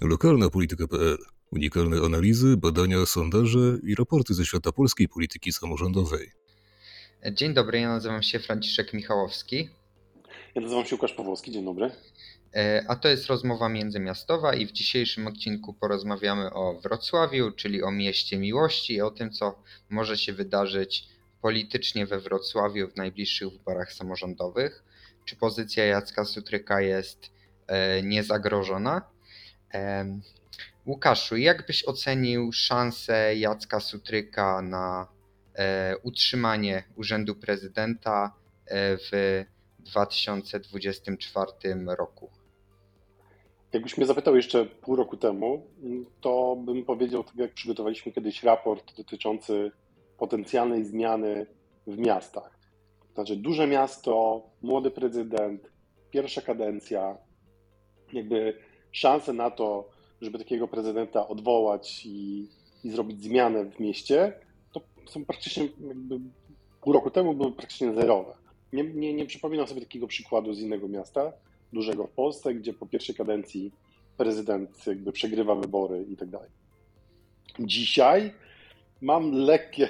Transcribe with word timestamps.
Lokalna 0.00 0.50
polityka.pl. 0.50 1.18
Unikalne 1.50 1.96
analizy, 2.06 2.56
badania, 2.56 3.06
sondaże 3.06 3.78
i 3.82 3.94
raporty 3.94 4.34
ze 4.34 4.46
świata 4.46 4.72
polskiej 4.72 5.08
polityki 5.08 5.52
samorządowej. 5.52 6.30
Dzień 7.32 7.54
dobry, 7.54 7.80
ja 7.80 7.88
nazywam 7.88 8.22
się 8.22 8.38
Franciszek 8.38 8.92
Michałowski. 8.92 9.68
Ja 10.54 10.62
nazywam 10.62 10.84
się 10.84 10.94
Łukasz 10.94 11.12
Pawłowski, 11.12 11.52
dzień 11.52 11.64
dobry. 11.64 11.90
E, 12.54 12.84
a 12.88 12.96
to 12.96 13.08
jest 13.08 13.26
rozmowa 13.26 13.68
międzymiastowa 13.68 14.54
i 14.54 14.66
w 14.66 14.72
dzisiejszym 14.72 15.26
odcinku 15.26 15.74
porozmawiamy 15.74 16.52
o 16.52 16.80
Wrocławiu, 16.80 17.50
czyli 17.50 17.82
o 17.82 17.90
mieście 17.90 18.38
miłości 18.38 18.94
i 18.94 19.00
o 19.00 19.10
tym, 19.10 19.30
co 19.30 19.62
może 19.90 20.18
się 20.18 20.32
wydarzyć 20.32 21.08
politycznie 21.42 22.06
we 22.06 22.20
Wrocławiu 22.20 22.88
w 22.88 22.96
najbliższych 22.96 23.48
wyborach 23.50 23.92
samorządowych. 23.92 24.84
Czy 25.24 25.36
pozycja 25.36 25.84
Jacka 25.84 26.24
Sutryka 26.24 26.80
jest 26.80 27.30
e, 27.66 28.02
niezagrożona? 28.02 29.13
Łukaszu, 30.86 31.36
jak 31.36 31.66
byś 31.66 31.88
ocenił 31.88 32.52
szansę 32.52 33.36
Jacka 33.36 33.80
Sutryka 33.80 34.62
na 34.62 35.06
e, 35.54 35.96
utrzymanie 36.02 36.84
urzędu 36.96 37.34
prezydenta 37.34 38.34
w 38.70 39.44
2024 39.78 41.52
roku? 41.86 42.30
Jakbyś 43.72 43.96
mnie 43.96 44.06
zapytał 44.06 44.36
jeszcze 44.36 44.64
pół 44.64 44.96
roku 44.96 45.16
temu, 45.16 45.66
to 46.20 46.56
bym 46.56 46.84
powiedział, 46.84 47.24
tak 47.24 47.36
jak 47.36 47.54
przygotowaliśmy 47.54 48.12
kiedyś 48.12 48.42
raport 48.42 48.96
dotyczący 48.96 49.70
potencjalnej 50.18 50.84
zmiany 50.84 51.46
w 51.86 51.98
miastach. 51.98 52.58
Znaczy 53.14 53.36
duże 53.36 53.66
miasto, 53.66 54.42
młody 54.62 54.90
prezydent, 54.90 55.70
pierwsza 56.10 56.40
kadencja, 56.40 57.18
jakby 58.12 58.58
szanse 58.94 59.32
na 59.32 59.50
to, 59.50 59.88
żeby 60.20 60.38
takiego 60.38 60.68
prezydenta 60.68 61.28
odwołać 61.28 62.06
i, 62.06 62.48
i 62.84 62.90
zrobić 62.90 63.22
zmianę 63.22 63.64
w 63.64 63.80
mieście, 63.80 64.32
to 64.72 64.80
są 65.06 65.24
praktycznie 65.24 65.68
jakby 65.88 66.20
pół 66.80 66.92
roku 66.92 67.10
temu 67.10 67.34
były 67.34 67.52
praktycznie 67.52 67.94
zerowe. 67.94 68.34
Nie, 68.72 68.84
nie, 68.84 69.14
nie 69.14 69.26
przypominam 69.26 69.66
sobie 69.66 69.80
takiego 69.80 70.06
przykładu 70.06 70.54
z 70.54 70.60
innego 70.60 70.88
miasta, 70.88 71.32
dużego 71.72 72.06
w 72.06 72.10
Polsce, 72.10 72.54
gdzie 72.54 72.72
po 72.72 72.86
pierwszej 72.86 73.14
kadencji 73.14 73.72
prezydent 74.16 74.86
jakby 74.86 75.12
przegrywa 75.12 75.54
wybory 75.54 76.04
i 76.10 76.16
tak 76.16 76.30
dalej. 76.30 76.50
Dzisiaj 77.58 78.34
mam 79.00 79.32
lekkie, 79.32 79.88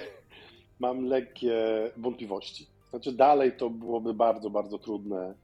mam 0.78 1.04
lekkie 1.04 1.56
wątpliwości. 1.96 2.66
Znaczy 2.90 3.12
dalej 3.12 3.52
to 3.56 3.70
byłoby 3.70 4.14
bardzo, 4.14 4.50
bardzo 4.50 4.78
trudne 4.78 5.34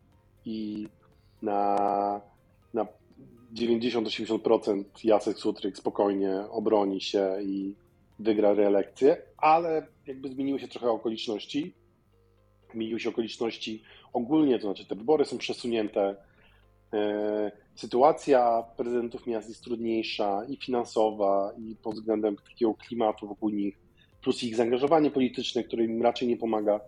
i 0.45 0.89
na, 1.43 2.21
90-80% 3.55 4.85
Jacek 5.05 5.39
Sutryk 5.39 5.77
spokojnie 5.77 6.35
obroni 6.51 7.01
się 7.01 7.37
i 7.43 7.75
wygra 8.19 8.55
reelekcję, 8.55 9.23
ale 9.37 9.87
jakby 10.07 10.29
zmieniły 10.29 10.61
się 10.61 10.69
trochę 10.69 10.91
okoliczności. 10.91 11.75
Zmieniły 12.73 13.01
się 13.01 13.09
okoliczności 13.09 13.83
ogólnie, 14.13 14.59
to 14.59 14.67
znaczy 14.67 14.87
te 14.87 14.95
wybory 14.95 15.25
są 15.25 15.39
przesunięte. 15.39 16.17
E, 16.93 17.53
sytuacja 17.75 18.63
prezydentów 18.77 19.27
miast 19.27 19.49
jest 19.49 19.65
trudniejsza 19.65 20.45
i 20.49 20.57
finansowa, 20.57 21.53
i 21.59 21.77
pod 21.77 21.95
względem 21.95 22.37
takiego 22.37 22.75
klimatu 22.75 23.29
wokół 23.29 23.51
nich, 23.51 23.79
plus 24.23 24.43
ich 24.43 24.57
zaangażowanie 24.57 25.11
polityczne, 25.11 25.65
które 25.65 25.85
im 25.85 26.03
raczej 26.03 26.29
nie 26.29 26.37
pomaga. 26.37 26.81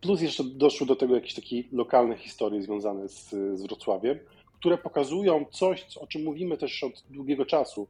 Plus 0.00 0.20
jeszcze 0.20 0.44
doszły 0.44 0.86
do 0.86 0.96
tego 0.96 1.14
jakieś 1.14 1.34
takie 1.34 1.62
lokalne 1.72 2.16
historie 2.16 2.62
związane 2.62 3.08
z, 3.08 3.30
z 3.30 3.62
Wrocławiem 3.62 4.18
które 4.62 4.78
pokazują 4.78 5.44
coś, 5.50 5.96
o 5.96 6.06
czym 6.06 6.24
mówimy 6.24 6.56
też 6.56 6.84
od 6.84 7.04
długiego 7.10 7.46
czasu. 7.46 7.88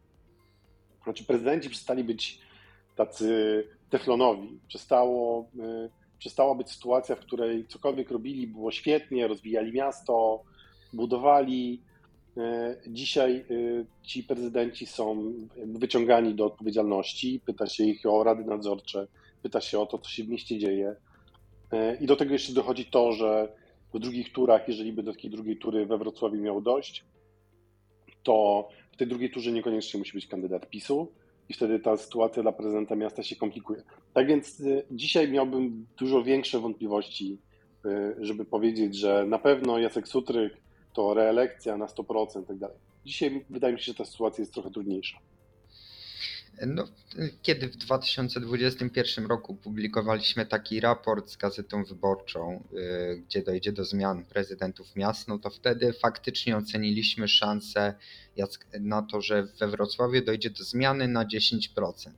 Znaczy, 1.05 1.25
prezydenci 1.25 1.71
przestali 1.71 2.05
być 2.05 2.39
tacy 2.97 3.65
teflonowi. 3.91 4.59
Przestało, 4.69 5.49
y, 5.87 5.91
przestała 6.19 6.55
być 6.55 6.71
sytuacja, 6.71 7.17
w 7.17 7.21
której 7.21 7.67
cokolwiek 7.67 8.11
robili 8.11 8.47
było 8.47 8.71
świetnie, 8.71 9.29
rozwijali 9.29 9.73
miasto, 9.73 10.43
budowali. 10.93 11.81
Y, 12.37 12.41
dzisiaj 12.87 13.45
y, 13.51 13.87
ci 14.03 14.25
prezydenci 14.25 14.87
są 14.87 15.33
wyciągani 15.57 16.35
do 16.35 16.47
odpowiedzialności, 16.47 17.41
pyta 17.47 17.67
się 17.67 17.85
ich 17.85 18.07
o 18.07 18.25
rady 18.25 18.45
nadzorcze, 18.45 19.07
pyta 19.43 19.61
się 19.61 19.81
o 19.81 19.87
to, 19.87 19.99
co 19.99 20.11
się 20.11 20.25
w 20.25 20.29
mieście 20.29 20.59
dzieje. 20.59 20.97
I 22.01 22.07
do 22.07 22.17
tego 22.17 22.33
jeszcze 22.33 22.53
dochodzi 22.53 22.85
to, 22.87 23.13
że 23.13 23.49
w 23.95 23.99
drugich 23.99 24.33
turach, 24.33 24.69
jeżeli 24.69 24.93
by 24.93 25.03
do 25.03 25.13
takiej 25.13 25.31
drugiej 25.31 25.57
tury 25.57 25.87
we 25.87 25.99
Wrocławiu 25.99 26.41
miał 26.41 26.61
dojść, 26.61 27.05
to 28.23 28.69
w 28.93 28.97
tej 28.97 29.07
drugiej 29.07 29.31
turze 29.31 29.53
niekoniecznie 29.53 29.99
musi 29.99 30.13
być 30.13 30.27
kandydat 30.27 30.71
PiSu 30.71 31.13
i 31.49 31.55
wtedy 31.55 31.79
ta 31.79 31.97
sytuacja 31.97 32.43
dla 32.43 32.53
prezydenta 32.53 32.97
miasta 32.97 33.23
się 33.23 33.37
komplikuje. 33.37 33.83
Tak 34.15 34.27
więc 34.27 34.61
y, 34.61 34.85
dzisiaj 34.91 35.31
miałbym 35.31 35.87
dużo 35.99 36.23
większe 36.23 36.61
wątpliwości, 36.61 37.39
y, 37.87 38.17
żeby 38.21 38.45
powiedzieć, 38.45 38.97
że 38.97 39.27
na 39.27 39.39
pewno 39.39 39.79
Jacek 39.79 40.09
Sutryk 40.09 40.57
to 40.93 41.15
reelekcja 41.15 41.77
na 41.77 41.87
100% 41.87 42.43
i 42.43 42.47
tak 42.47 42.59
dalej. 42.59 42.77
Dzisiaj 43.05 43.45
wydaje 43.51 43.75
mi 43.75 43.81
się, 43.81 43.85
że 43.85 43.95
ta 43.95 44.05
sytuacja 44.05 44.43
jest 44.43 44.55
trochę 44.55 44.71
trudniejsza. 44.71 45.19
No, 46.67 46.89
kiedy 47.43 47.69
w 47.69 47.77
2021 47.77 49.27
roku 49.27 49.55
publikowaliśmy 49.55 50.47
taki 50.47 50.81
raport 50.81 51.31
z 51.31 51.37
Gazetą 51.37 51.85
Wyborczą, 51.85 52.65
y, 52.73 53.23
gdzie 53.27 53.43
dojdzie 53.43 53.73
do 53.73 53.85
zmian 53.85 54.25
prezydentów 54.25 54.97
miast, 54.97 55.29
no 55.29 55.39
to 55.39 55.51
wtedy 55.51 55.93
faktycznie 55.93 56.57
oceniliśmy 56.57 57.29
szansę 57.29 57.95
na 58.81 59.03
to, 59.03 59.21
że 59.21 59.43
we 59.43 59.69
Wrocławiu 59.69 60.25
dojdzie 60.25 60.51
do 60.51 60.65
zmiany 60.65 61.09
na 61.09 61.25
10%. 61.25 62.11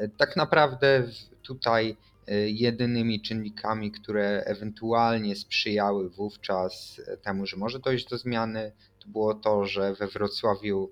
Y, 0.00 0.10
tak 0.16 0.36
naprawdę 0.36 1.08
tutaj 1.42 1.96
y, 2.28 2.50
jedynymi 2.50 3.20
czynnikami, 3.20 3.92
które 3.92 4.44
ewentualnie 4.44 5.36
sprzyjały 5.36 6.10
wówczas 6.10 7.00
temu, 7.22 7.46
że 7.46 7.56
może 7.56 7.78
dojść 7.78 8.08
do 8.08 8.18
zmiany, 8.18 8.72
to 8.98 9.08
było 9.08 9.34
to, 9.34 9.66
że 9.66 9.94
we 9.94 10.06
Wrocławiu 10.06 10.90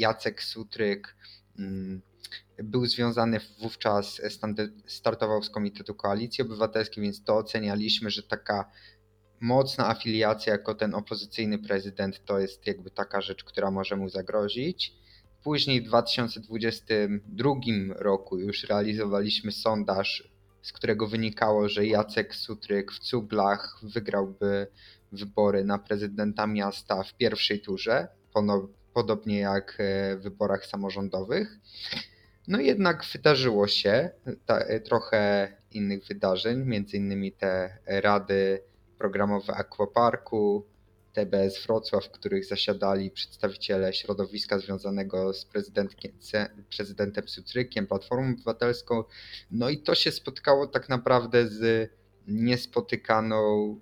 Jacek 0.00 0.42
Sutryk 0.42 1.16
mm, 1.58 2.02
był 2.58 2.86
związany 2.86 3.40
wówczas, 3.60 4.20
startował 4.86 5.42
z 5.42 5.50
Komitetu 5.50 5.94
Koalicji 5.94 6.42
Obywatelskiej, 6.42 7.04
więc 7.04 7.24
to 7.24 7.36
ocenialiśmy, 7.36 8.10
że 8.10 8.22
taka 8.22 8.70
mocna 9.40 9.88
afiliacja 9.88 10.52
jako 10.52 10.74
ten 10.74 10.94
opozycyjny 10.94 11.58
prezydent 11.58 12.24
to 12.24 12.38
jest 12.38 12.66
jakby 12.66 12.90
taka 12.90 13.20
rzecz, 13.20 13.44
która 13.44 13.70
może 13.70 13.96
mu 13.96 14.08
zagrozić. 14.08 14.92
Później 15.44 15.82
w 15.82 15.84
2022 15.84 17.54
roku 17.96 18.38
już 18.38 18.64
realizowaliśmy 18.64 19.52
sondaż, 19.52 20.30
z 20.62 20.72
którego 20.72 21.06
wynikało, 21.06 21.68
że 21.68 21.86
Jacek 21.86 22.34
Sutryk 22.34 22.92
w 22.92 22.98
Cuglach 22.98 23.80
wygrałby 23.82 24.66
wybory 25.12 25.64
na 25.64 25.78
prezydenta 25.78 26.46
miasta 26.46 27.02
w 27.02 27.14
pierwszej 27.14 27.60
turze, 27.60 28.08
podobnie 28.94 29.38
jak 29.38 29.76
e, 29.78 30.16
w 30.16 30.22
wyborach 30.22 30.66
samorządowych. 30.66 31.58
No 32.48 32.60
jednak 32.60 33.04
wydarzyło 33.12 33.68
się 33.68 34.10
ta, 34.46 34.58
e, 34.58 34.80
trochę 34.80 35.52
innych 35.70 36.04
wydarzeń, 36.04 36.64
między 36.64 36.96
innymi 36.96 37.32
te 37.32 37.78
rady 37.86 38.62
programowe 38.98 39.54
Aquaparku, 39.54 40.66
TBS 41.12 41.66
Wrocław, 41.66 42.04
w 42.04 42.10
których 42.10 42.44
zasiadali 42.44 43.10
przedstawiciele 43.10 43.92
środowiska 43.92 44.58
związanego 44.58 45.32
z 45.32 45.44
prezydentem 46.76 47.28
Sutrykiem, 47.28 47.86
Platformą 47.86 48.32
Obywatelską. 48.32 49.04
No 49.50 49.68
i 49.68 49.78
to 49.78 49.94
się 49.94 50.12
spotkało 50.12 50.66
tak 50.66 50.88
naprawdę 50.88 51.48
z 51.48 51.90
niespotykaną 52.28 53.80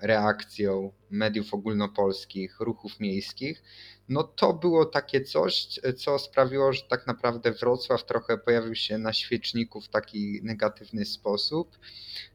reakcją 0.00 0.92
mediów 1.10 1.54
ogólnopolskich, 1.54 2.60
ruchów 2.60 3.00
miejskich, 3.00 3.62
no 4.08 4.22
to 4.22 4.52
było 4.52 4.84
takie 4.84 5.20
coś, 5.20 5.68
co 5.96 6.18
sprawiło, 6.18 6.72
że 6.72 6.82
tak 6.82 7.06
naprawdę 7.06 7.52
Wrocław 7.52 8.06
trochę 8.06 8.38
pojawił 8.38 8.74
się 8.74 8.98
na 8.98 9.12
świeczniku 9.12 9.80
w 9.80 9.88
taki 9.88 10.40
negatywny 10.42 11.04
sposób. 11.04 11.78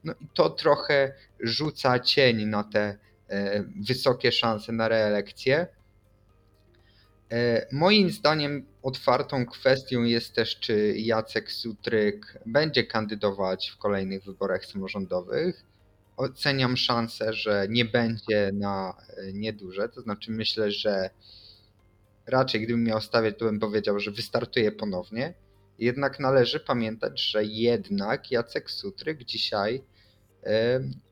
No 0.04 0.14
i 0.22 0.28
to 0.34 0.50
trochę 0.50 1.14
rzuca 1.40 2.00
cień 2.00 2.46
na 2.46 2.64
te 2.64 2.98
e, 3.30 3.64
wysokie 3.88 4.32
szanse 4.32 4.72
na 4.72 4.88
reelekcję. 4.88 5.68
E, 7.32 7.68
moim 7.72 8.10
zdaniem 8.12 8.66
otwartą 8.82 9.46
kwestią 9.46 10.04
jest 10.04 10.36
też, 10.36 10.60
czy 10.60 10.94
Jacek 10.98 11.52
Sutryk 11.52 12.40
będzie 12.46 12.84
kandydować 12.84 13.70
w 13.70 13.78
kolejnych 13.78 14.24
wyborach 14.24 14.66
samorządowych 14.66 15.75
oceniam 16.18 16.78
szansę, 16.78 17.34
że 17.34 17.68
nie 17.70 17.86
będzie 17.86 18.52
na 18.54 18.98
e, 19.18 19.34
nieduże. 19.34 19.90
To 19.90 20.02
znaczy, 20.02 20.32
myślę, 20.32 20.72
że 20.72 21.10
raczej 22.28 22.62
gdybym 22.62 22.84
miał 22.84 23.02
stawiać, 23.02 23.36
to 23.38 23.46
bym 23.46 23.60
powiedział, 23.60 24.00
że 24.00 24.12
wystartuje 24.12 24.72
ponownie. 24.72 25.34
Jednak 25.80 26.20
należy 26.20 26.60
pamiętać, 26.60 27.22
że 27.22 27.46
jednak 27.46 28.32
Jacek 28.32 28.72
Sutryk 28.72 29.24
dzisiaj 29.24 29.76
y, 29.76 30.50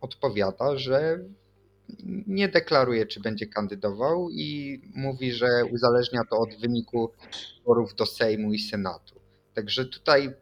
odpowiada, 0.02 0.78
że 0.78 1.20
nie 2.28 2.50
deklaruje, 2.50 3.06
czy 3.06 3.20
będzie 3.20 3.48
kandydował 3.48 4.30
i 4.30 4.82
mówi, 4.96 5.32
że 5.32 5.48
uzależnia 5.72 6.22
to 6.30 6.38
od 6.38 6.56
wyniku 6.56 7.12
wyborów 7.58 7.96
do 7.96 8.06
Sejmu 8.06 8.54
i 8.54 8.60
Senatu. 8.60 9.20
Także 9.54 9.86
tutaj 9.86 10.34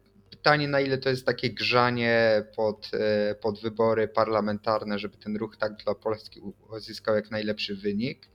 pytanie, 0.42 0.68
na 0.68 0.80
ile 0.80 0.98
to 0.98 1.08
jest 1.08 1.26
takie 1.26 1.50
grzanie 1.50 2.44
pod, 2.56 2.90
e, 2.94 3.34
pod 3.34 3.60
wybory 3.60 4.08
parlamentarne, 4.08 4.98
żeby 4.98 5.16
ten 5.16 5.36
ruch 5.36 5.56
tak 5.56 5.76
dla 5.76 5.94
Polski 5.94 6.40
uzyskał 6.70 7.14
jak 7.14 7.30
najlepszy 7.30 7.76
wynik. 7.76 8.28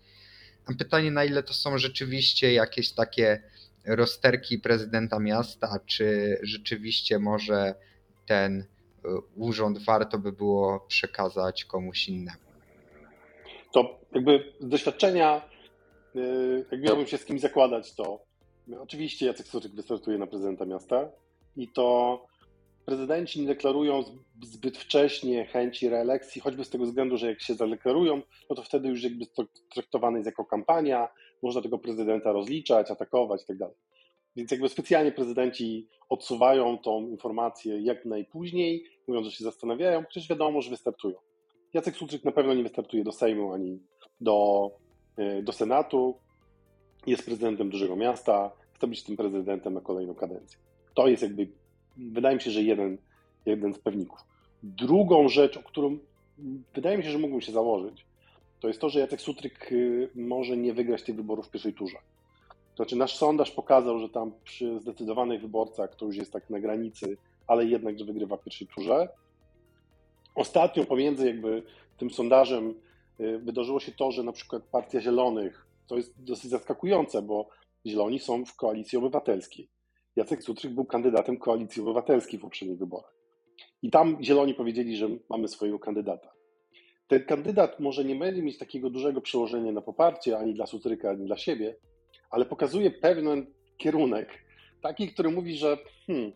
A 0.66 0.74
pytanie, 0.74 1.12
na 1.12 1.26
ile 1.26 1.44
to 1.44 1.54
są 1.54 1.78
rzeczywiście 1.78 2.54
jakieś 2.54 2.92
takie 2.92 3.44
rozterki 3.86 4.60
prezydenta 4.60 5.20
miasta, 5.20 5.80
czy 5.86 6.38
rzeczywiście 6.44 7.20
może 7.20 7.76
ten 8.26 8.60
e, 8.60 8.66
urząd 9.36 9.78
warto 9.78 10.18
by 10.18 10.32
było 10.32 10.80
przekazać 10.80 11.66
komuś 11.66 12.08
innemu. 12.08 12.38
To 13.74 14.00
jakby 14.16 14.54
z 14.60 14.68
doświadczenia, 14.68 15.42
e, 16.16 16.20
jak 16.72 16.82
miałbym 16.82 17.08
się 17.08 17.18
z 17.18 17.26
kimś 17.26 17.42
zakładać, 17.42 17.96
to 17.96 18.22
oczywiście 18.80 19.26
Jacek 19.26 19.48
Soczek 19.48 19.72
wystartuje 19.72 20.18
na 20.18 20.28
prezydenta 20.28 20.66
miasta 20.66 21.10
i 21.58 21.68
to 21.68 22.26
prezydenci 22.86 23.42
nie 23.42 23.48
deklarują 23.48 24.04
zbyt 24.44 24.78
wcześnie 24.78 25.46
chęci 25.46 25.90
reelekcji, 25.90 26.42
choćby 26.42 26.66
z 26.66 26.70
tego 26.70 26.86
względu, 26.86 27.18
że 27.18 27.28
jak 27.28 27.42
się 27.42 27.54
zadeklarują, 27.56 28.22
no 28.50 28.56
to 28.56 28.64
wtedy 28.64 28.88
już 28.88 29.04
jakby 29.04 29.26
to 29.26 29.44
traktowane 29.74 30.18
jest 30.18 30.26
jako 30.26 30.46
kampania, 30.46 31.08
można 31.44 31.62
tego 31.62 31.78
prezydenta 31.78 32.32
rozliczać, 32.32 32.92
atakować 32.92 33.42
itd. 33.42 33.66
Tak 33.66 33.76
Więc 34.36 34.52
jakby 34.52 34.70
specjalnie 34.70 35.12
prezydenci 35.12 35.88
odsuwają 36.10 36.78
tą 36.78 37.08
informację 37.08 37.82
jak 37.82 38.06
najpóźniej, 38.06 38.84
mówiąc, 39.08 39.28
że 39.28 39.32
się 39.32 39.44
zastanawiają, 39.44 40.06
przecież 40.06 40.30
wiadomo, 40.30 40.62
że 40.62 40.70
wystartują. 40.70 41.16
Jacek 41.74 41.96
Sulczyk 41.96 42.26
na 42.26 42.32
pewno 42.32 42.54
nie 42.54 42.64
wystartuje 42.64 43.04
do 43.04 43.12
Sejmu 43.12 43.54
ani 43.54 43.80
do, 44.22 44.70
e, 45.18 45.42
do 45.42 45.52
Senatu. 45.52 46.18
Jest 47.08 47.26
prezydentem 47.26 47.70
dużego 47.70 47.96
miasta, 47.96 48.52
chce 48.74 48.88
być 48.88 49.04
tym 49.04 49.18
prezydentem 49.18 49.74
na 49.74 49.82
kolejną 49.82 50.16
kadencję. 50.16 50.67
To 50.98 51.08
jest 51.08 51.24
jakby, 51.24 51.48
wydaje 51.98 52.36
mi 52.36 52.42
się, 52.42 52.52
że 52.52 52.62
jeden, 52.62 52.98
jeden 53.46 53.74
z 53.74 53.80
pewników. 53.80 54.20
Drugą 54.64 55.30
rzecz, 55.30 55.58
o 55.58 55.64
którą 55.64 55.98
wydaje 56.76 56.98
mi 56.98 57.04
się, 57.04 57.12
że 57.12 57.18
mógłbym 57.18 57.42
się 57.42 57.52
założyć, 57.52 58.06
to 58.60 58.68
jest 58.68 58.82
to, 58.82 58.90
że 58.90 59.00
Jacek 59.00 59.22
Sutryk 59.22 59.72
y, 59.72 60.10
może 60.16 60.58
nie 60.58 60.74
wygrać 60.74 61.04
tych 61.04 61.16
wyborów 61.16 61.48
w 61.48 61.52
pierwszej 61.52 61.74
turze. 61.74 61.98
To 62.50 62.76
znaczy 62.76 62.96
nasz 62.96 63.16
sondaż 63.16 63.52
pokazał, 63.52 64.00
że 64.00 64.10
tam 64.10 64.32
przy 64.44 64.80
zdecydowanych 64.80 65.42
wyborcach 65.42 65.96
to 65.96 66.06
już 66.06 66.16
jest 66.16 66.34
tak 66.34 66.50
na 66.50 66.60
granicy, 66.60 67.18
ale 67.48 67.66
jednak, 67.66 68.00
że 68.00 68.06
wygrywa 68.06 68.38
w 68.38 68.44
pierwszej 68.44 68.68
turze. 68.68 69.10
Ostatnio 70.36 70.86
pomiędzy 70.86 71.28
jakby 71.28 71.64
tym 71.98 72.10
sondażem 72.10 72.74
y, 73.20 73.40
wydarzyło 73.40 73.80
się 73.80 73.92
to, 73.92 74.12
że 74.12 74.24
na 74.24 74.32
przykład 74.32 74.64
Partia 74.64 75.02
Zielonych, 75.02 75.68
to 75.88 75.98
jest 75.98 76.24
dosyć 76.24 76.52
zaskakujące, 76.52 77.22
bo 77.22 77.50
Zieloni 77.86 78.20
są 78.20 78.46
w 78.46 78.56
koalicji 78.56 78.98
obywatelskiej. 78.98 79.77
Jacek 80.18 80.44
Sutryk 80.44 80.74
był 80.74 80.86
kandydatem 80.86 81.38
koalicji 81.38 81.82
obywatelskiej 81.82 82.40
w 82.40 82.42
poprzednich 82.42 82.78
wyborach. 82.78 83.14
I 83.82 83.92
tam 83.92 84.18
Zieloni 84.24 84.54
powiedzieli, 84.54 84.98
że 84.98 85.10
mamy 85.30 85.48
swojego 85.48 85.80
kandydata. 85.80 86.34
Ten 87.08 87.26
kandydat 87.26 87.80
może 87.80 88.06
nie 88.06 88.16
będzie 88.16 88.42
mieć 88.42 88.58
takiego 88.58 88.90
dużego 88.90 89.22
przełożenia 89.22 89.72
na 89.72 89.82
poparcie 89.82 90.38
ani 90.38 90.54
dla 90.54 90.66
Sutryka, 90.66 91.10
ani 91.10 91.26
dla 91.26 91.38
siebie, 91.38 91.76
ale 92.30 92.46
pokazuje 92.46 92.92
pewien 92.92 93.46
kierunek, 93.78 94.30
taki, 94.82 95.08
który 95.08 95.30
mówi, 95.30 95.58
że, 95.58 95.78
hmm, 96.08 96.32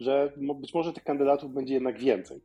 że 0.00 0.32
być 0.36 0.74
może 0.74 0.92
tych 0.92 1.04
kandydatów 1.04 1.54
będzie 1.54 1.74
jednak 1.74 1.98
więcej. 1.98 2.40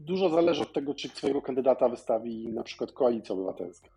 Dużo 0.00 0.28
zależy 0.28 0.62
od 0.62 0.72
tego, 0.72 0.94
czy 0.94 1.08
swojego 1.08 1.42
kandydata 1.42 1.88
wystawi 1.88 2.48
na 2.48 2.62
przykład 2.62 2.92
Koalicja 2.92 3.34
Obywatelska. 3.34 3.88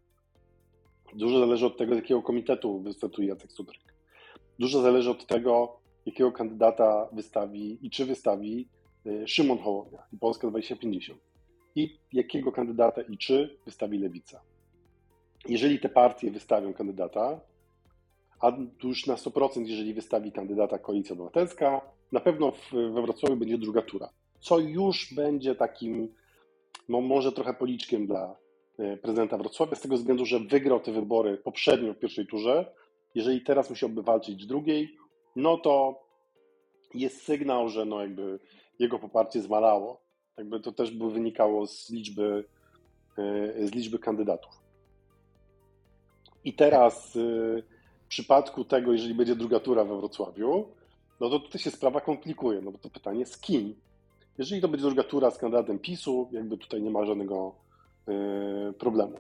Dużo 1.14 1.40
zależy 1.40 1.66
od 1.66 1.78
tego, 1.78 1.94
z 1.94 1.98
jakiego 1.98 2.22
komitetu 2.22 2.80
wystartuje 2.80 3.28
Jacek 3.28 3.52
Sutryk. 3.52 3.94
Dużo 4.60 4.82
zależy 4.82 5.10
od 5.12 5.26
tego, 5.26 5.80
jakiego 6.06 6.32
kandydata 6.32 7.10
wystawi 7.12 7.78
i 7.82 7.90
czy 7.90 8.06
wystawi 8.06 8.68
y, 9.06 9.28
Szymon 9.28 9.58
Hołownia 9.58 10.04
i 10.14 10.18
Polska 10.18 10.48
2050. 10.48 11.20
I 11.76 12.00
jakiego 12.14 12.52
kandydata 12.52 13.02
i 13.02 13.18
czy 13.18 13.58
wystawi 13.66 14.00
Lewica. 14.00 14.42
Jeżeli 15.48 15.80
te 15.80 15.90
partie 15.90 16.32
wystawią 16.32 16.74
kandydata, 16.74 17.40
a 18.42 18.52
już 18.84 19.08
na 19.08 19.16
100% 19.16 19.66
jeżeli 19.66 19.94
wystawi 19.94 20.32
kandydata 20.32 20.80
Koalicja 20.80 21.14
Obywatelska, 21.14 21.82
na 22.12 22.20
pewno 22.20 22.54
we 22.72 23.02
Wrocławiu 23.02 23.36
będzie 23.36 23.58
druga 23.58 23.82
tura 23.82 24.10
co 24.40 24.60
już 24.60 25.14
będzie 25.14 25.56
takim, 25.56 26.14
no 26.90 27.02
może 27.02 27.32
trochę 27.32 27.54
policzkiem 27.54 28.08
dla 28.08 28.36
e, 28.80 28.98
prezydenta 28.98 29.38
Wrocławia, 29.38 29.76
z 29.76 29.82
tego 29.82 29.96
względu, 29.96 30.26
że 30.26 30.40
wygrał 30.40 30.80
te 30.80 30.92
wybory 30.92 31.38
poprzednio 31.38 31.94
w 31.94 32.00
pierwszej 32.00 32.28
turze. 32.28 32.72
Jeżeli 33.16 33.42
teraz 33.42 33.70
musiałby 33.70 34.04
walczyć 34.04 34.44
w 34.44 34.48
drugiej, 34.48 34.98
no 35.40 35.58
to 35.58 36.04
jest 36.94 37.22
sygnał, 37.24 37.70
że 37.70 37.86
no 37.86 38.02
jakby 38.02 38.40
jego 38.80 39.00
poparcie 39.00 39.42
zmalało. 39.42 40.02
Jakby 40.38 40.60
to 40.60 40.72
też 40.72 40.92
by 40.92 41.12
wynikało 41.12 41.68
z 41.68 41.90
liczby, 41.90 42.46
e, 43.18 43.68
z 43.68 43.72
liczby 43.72 44.00
kandydatów. 44.00 44.52
I 46.44 46.54
teraz 46.54 47.16
e, 47.16 47.20
w 48.06 48.08
przypadku 48.08 48.66
tego, 48.66 48.92
jeżeli 48.92 49.14
będzie 49.14 49.36
druga 49.36 49.60
tura 49.60 49.84
we 49.84 49.98
Wrocławiu, 49.98 50.68
no 51.20 51.30
to 51.30 51.40
tutaj 51.40 51.62
się 51.62 51.72
sprawa 51.72 52.02
komplikuje, 52.02 52.62
no 52.62 52.72
bo 52.72 52.78
to 52.78 52.90
pytanie 52.90 53.26
z 53.26 53.38
kim? 53.38 53.76
Jeżeli 54.38 54.62
to 54.62 54.68
będzie 54.68 54.86
druga 54.86 55.04
tura 55.04 55.32
z 55.32 55.38
kandydatem 55.38 55.80
PiSu, 55.80 56.30
jakby 56.32 56.58
tutaj 56.58 56.82
nie 56.82 56.90
ma 56.90 57.06
żadnego 57.06 57.56
yy, 58.08 58.74
problemu. 58.74 59.20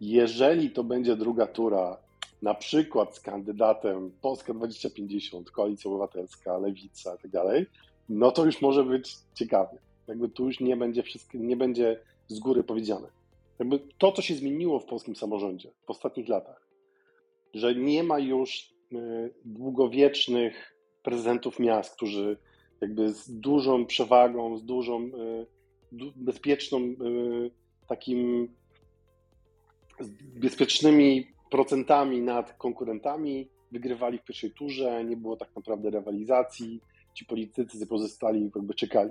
Jeżeli 0.00 0.70
to 0.70 0.84
będzie 0.84 1.16
druga 1.16 1.46
tura, 1.46 1.96
na 2.42 2.54
przykład 2.54 3.16
z 3.16 3.20
kandydatem 3.20 4.12
Polska 4.22 4.54
2050, 4.54 5.50
Koalicja 5.50 5.90
Obywatelska, 5.90 6.58
Lewica 6.58 7.14
i 7.14 7.18
tak 7.18 7.30
dalej, 7.30 7.66
no 8.08 8.30
to 8.30 8.44
już 8.44 8.62
może 8.62 8.84
być 8.84 9.16
ciekawie. 9.34 9.78
Jakby 10.08 10.28
tu 10.28 10.46
już 10.46 10.60
nie 10.60 10.76
będzie 10.76 11.02
wszystko, 11.02 11.38
nie 11.38 11.56
będzie 11.56 12.00
z 12.28 12.38
góry 12.38 12.64
powiedziane. 12.64 13.08
Jakby 13.58 13.80
to, 13.98 14.12
co 14.12 14.22
się 14.22 14.34
zmieniło 14.34 14.80
w 14.80 14.84
polskim 14.84 15.16
samorządzie 15.16 15.70
w 15.86 15.90
ostatnich 15.90 16.28
latach, 16.28 16.68
że 17.54 17.74
nie 17.74 18.02
ma 18.02 18.18
już 18.18 18.74
yy, 18.90 19.34
długowiecznych 19.44 20.76
prezydentów 21.02 21.58
miast, 21.58 21.96
którzy 21.96 22.36
jakby 22.80 23.12
z 23.12 23.40
dużą 23.40 23.86
przewagą, 23.86 24.58
z 24.58 24.64
dużą 24.64 24.96
e, 25.04 25.10
bezpieczną 26.16 26.78
e, 26.78 26.94
takim 27.88 28.48
z 30.00 30.10
bezpiecznymi 30.40 31.26
procentami 31.50 32.22
nad 32.22 32.52
konkurentami, 32.52 33.48
wygrywali 33.72 34.18
w 34.18 34.24
pierwszej 34.24 34.50
turze, 34.50 35.04
nie 35.04 35.16
było 35.16 35.36
tak 35.36 35.56
naprawdę 35.56 35.90
rywalizacji, 35.90 36.80
ci 37.14 37.24
politycy 37.24 37.86
pozostali 37.86 38.50
jakby 38.54 38.74
czekali. 38.74 39.10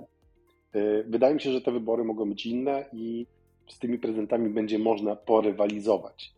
E, 0.72 1.02
wydaje 1.02 1.34
mi 1.34 1.40
się, 1.40 1.52
że 1.52 1.60
te 1.60 1.72
wybory 1.72 2.04
mogą 2.04 2.30
być 2.30 2.46
inne 2.46 2.84
i 2.92 3.26
z 3.68 3.78
tymi 3.78 3.98
prezydentami 3.98 4.50
będzie 4.50 4.78
można 4.78 5.16
porywalizować. 5.16 6.32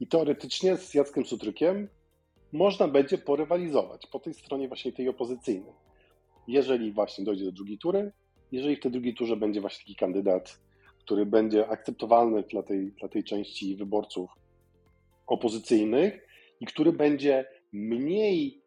I 0.00 0.06
teoretycznie 0.06 0.76
z 0.76 0.94
Jackiem 0.94 1.24
Sutrykiem 1.24 1.88
można 2.52 2.88
będzie 2.88 3.18
porywalizować 3.18 4.06
po 4.06 4.18
tej 4.18 4.34
stronie 4.34 4.68
właśnie 4.68 4.92
tej 4.92 5.08
opozycyjnej 5.08 5.72
jeżeli 6.50 6.92
właśnie 6.92 7.24
dojdzie 7.24 7.44
do 7.44 7.52
drugiej 7.52 7.78
tury, 7.78 8.12
jeżeli 8.52 8.76
w 8.76 8.80
tej 8.80 8.92
drugiej 8.92 9.14
turze 9.14 9.36
będzie 9.36 9.60
właśnie 9.60 9.84
taki 9.84 9.94
kandydat, 9.96 10.60
który 10.98 11.26
będzie 11.26 11.68
akceptowalny 11.68 12.42
dla 12.42 12.62
tej, 12.62 12.92
dla 12.92 13.08
tej 13.08 13.24
części 13.24 13.76
wyborców 13.76 14.30
opozycyjnych 15.30 16.26
i 16.60 16.66
który 16.66 16.92
będzie 16.92 17.44
mniej 17.72 18.62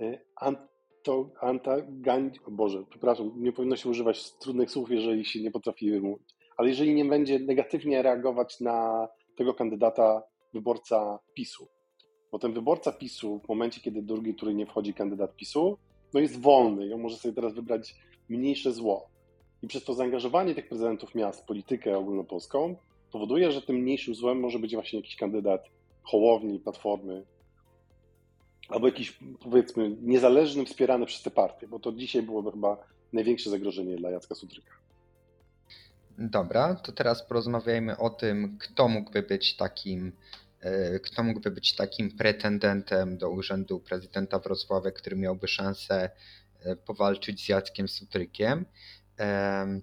e, 0.00 0.20
anto, 0.36 1.30
antagan, 1.40 2.30
Boże, 2.48 2.84
przepraszam, 2.90 3.32
nie 3.36 3.52
powinno 3.52 3.76
się 3.76 3.88
używać 3.88 4.32
trudnych 4.38 4.70
słów, 4.70 4.90
jeżeli 4.90 5.24
się 5.24 5.42
nie 5.42 5.50
potrafi 5.50 5.90
wymówić, 5.90 6.34
ale 6.56 6.68
jeżeli 6.68 6.94
nie 6.94 7.04
będzie 7.04 7.38
negatywnie 7.38 8.02
reagować 8.02 8.60
na 8.60 9.08
tego 9.36 9.54
kandydata 9.54 10.22
wyborca 10.54 11.18
PiSu, 11.34 11.68
bo 12.32 12.38
ten 12.38 12.52
wyborca 12.52 12.92
PiSu 12.92 13.40
w 13.44 13.48
momencie, 13.48 13.80
kiedy 13.80 14.02
do 14.02 14.14
drugiej 14.14 14.34
tury 14.34 14.54
nie 14.54 14.66
wchodzi 14.66 14.94
kandydat 14.94 15.36
PiSu, 15.36 15.78
no 16.14 16.20
jest 16.20 16.40
wolny 16.40 16.86
i 16.86 16.92
on 16.92 17.00
może 17.00 17.16
sobie 17.16 17.34
teraz 17.34 17.54
wybrać 17.54 17.94
mniejsze 18.28 18.72
zło. 18.72 19.08
I 19.62 19.66
przez 19.66 19.84
to 19.84 19.94
zaangażowanie 19.94 20.54
tych 20.54 20.68
prezydentów 20.68 21.14
miast 21.14 21.42
w 21.42 21.46
politykę 21.46 21.98
ogólnopolską 21.98 22.76
powoduje, 23.14 23.52
że 23.52 23.62
tym 23.62 23.76
mniejszym 23.76 24.14
złem 24.14 24.40
może 24.40 24.58
być 24.58 24.74
właśnie 24.74 24.98
jakiś 24.98 25.16
kandydat 25.16 25.64
Hołowni, 26.02 26.60
Platformy, 26.60 27.24
albo 28.68 28.86
jakiś 28.86 29.18
powiedzmy 29.40 29.96
niezależny, 30.02 30.64
wspierany 30.64 31.06
przez 31.06 31.22
te 31.22 31.30
partie, 31.30 31.68
bo 31.68 31.78
to 31.78 31.92
dzisiaj 31.92 32.22
byłoby 32.22 32.50
chyba 32.50 32.76
największe 33.12 33.50
zagrożenie 33.50 33.96
dla 33.96 34.10
Jacka 34.10 34.34
Sudryka. 34.34 34.72
Dobra, 36.18 36.74
to 36.74 36.92
teraz 36.92 37.26
porozmawiajmy 37.26 37.98
o 37.98 38.10
tym, 38.10 38.58
kto 38.60 38.88
mógłby 38.88 39.22
być 39.22 39.56
takim 39.56 40.12
E, 40.64 41.00
kto 41.00 41.22
mógłby 41.22 41.50
być 41.50 41.74
takim 41.74 42.10
pretendentem 42.10 43.18
do 43.18 43.30
urzędu 43.30 43.80
prezydenta 43.80 44.38
Wrocławia, 44.38 44.90
który 44.90 45.16
miałby 45.16 45.48
szansę 45.48 46.10
e, 46.60 46.76
powalczyć 46.76 47.44
z 47.44 47.48
Jackiem 47.48 47.88
Sutrykiem 47.88 48.64
e, 49.18 49.80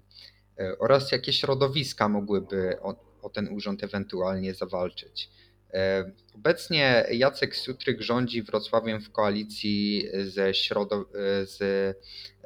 oraz 0.78 1.12
jakie 1.12 1.32
środowiska 1.32 2.08
mogłyby 2.08 2.78
o 3.22 3.30
ten 3.30 3.48
urząd 3.48 3.84
ewentualnie 3.84 4.54
zawalczyć. 4.54 5.30
E, 5.74 6.12
obecnie 6.34 7.06
Jacek 7.10 7.56
Sutryk 7.56 8.02
rządzi 8.02 8.42
Wrocławiem 8.42 9.00
w 9.00 9.12
koalicji 9.12 10.08
ze 10.24 10.54
środo, 10.54 10.96
e, 11.14 11.46
z, 11.46 11.58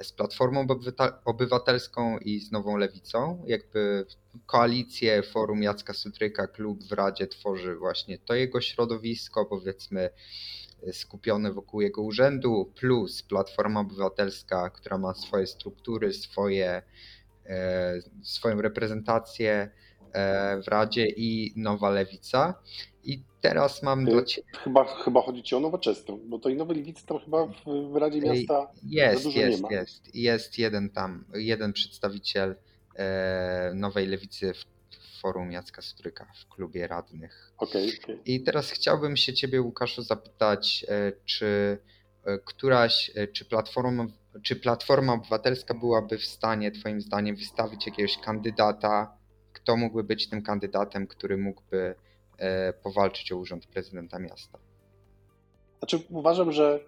z 0.02 0.12
Platformą 0.12 0.66
Obywatelską 1.24 2.18
i 2.18 2.40
z 2.40 2.52
Nową 2.52 2.76
Lewicą. 2.76 3.44
Jakby 3.46 4.06
koalicję 4.46 5.22
Forum 5.22 5.62
Jacka 5.62 5.94
Sutryka, 5.94 6.46
klub 6.46 6.84
w 6.84 6.92
Radzie 6.92 7.26
tworzy 7.26 7.76
właśnie 7.76 8.18
to 8.18 8.34
jego 8.34 8.60
środowisko, 8.60 9.46
powiedzmy 9.46 10.10
skupione 10.92 11.52
wokół 11.52 11.80
jego 11.80 12.02
urzędu, 12.02 12.72
plus 12.74 13.22
Platforma 13.22 13.80
Obywatelska, 13.80 14.70
która 14.70 14.98
ma 14.98 15.14
swoje 15.14 15.46
struktury, 15.46 16.12
swoje, 16.12 16.82
e, 17.46 17.94
swoją 18.22 18.62
reprezentację 18.62 19.70
w 20.64 20.68
Radzie 20.68 21.06
i 21.06 21.52
Nowa 21.56 21.90
Lewica. 21.90 22.54
I 23.04 23.22
teraz 23.40 23.82
mam 23.82 24.04
dla 24.04 24.22
Ciebie. 24.22 24.48
Chyba, 24.64 24.84
chyba 24.84 25.22
chodzi 25.22 25.42
Ci 25.42 25.54
o 25.54 25.60
nowoczesną, 25.60 26.20
bo 26.26 26.38
tej 26.38 26.56
nowej 26.56 26.76
lewicy 26.76 27.06
tam 27.06 27.18
chyba 27.18 27.46
w, 27.46 27.96
Radzie 27.96 28.20
Miasta 28.20 28.70
jest, 28.82 29.24
dużo 29.24 29.38
jest, 29.38 29.62
nie 29.62 29.62
ma. 29.62 29.72
Jest, 29.72 30.14
jest 30.14 30.58
jeden 30.58 30.90
tam, 30.90 31.24
jeden 31.34 31.72
przedstawiciel 31.72 32.56
e, 32.96 33.72
nowej 33.74 34.06
lewicy 34.06 34.52
w 34.54 35.20
forum 35.20 35.52
Jacka 35.52 35.82
Stryka 35.82 36.26
w 36.40 36.48
klubie 36.48 36.86
radnych. 36.86 37.52
Okay, 37.58 37.88
okay. 38.02 38.18
I 38.24 38.40
teraz 38.42 38.70
chciałbym 38.70 39.16
się 39.16 39.34
Ciebie, 39.34 39.60
Łukaszu, 39.60 40.02
zapytać, 40.02 40.86
e, 40.88 41.12
czy 41.24 41.78
e, 42.24 42.38
któraś, 42.38 43.10
czy 43.32 43.44
platforma, 43.44 44.06
czy 44.42 44.56
Platforma 44.56 45.12
Obywatelska 45.12 45.74
byłaby 45.74 46.18
w 46.18 46.24
stanie, 46.24 46.70
Twoim 46.70 47.00
zdaniem, 47.00 47.36
wystawić 47.36 47.86
jakiegoś 47.86 48.18
kandydata? 48.18 49.16
Kto 49.66 49.76
mógłby 49.76 50.04
być 50.04 50.28
tym 50.28 50.42
kandydatem, 50.42 51.06
który 51.06 51.36
mógłby 51.36 51.94
E, 52.38 52.72
powalczyć 52.72 53.32
o 53.32 53.36
urząd 53.36 53.66
prezydenta 53.66 54.18
miasta. 54.18 54.58
Znaczy 55.78 56.00
uważam, 56.10 56.52
że 56.52 56.80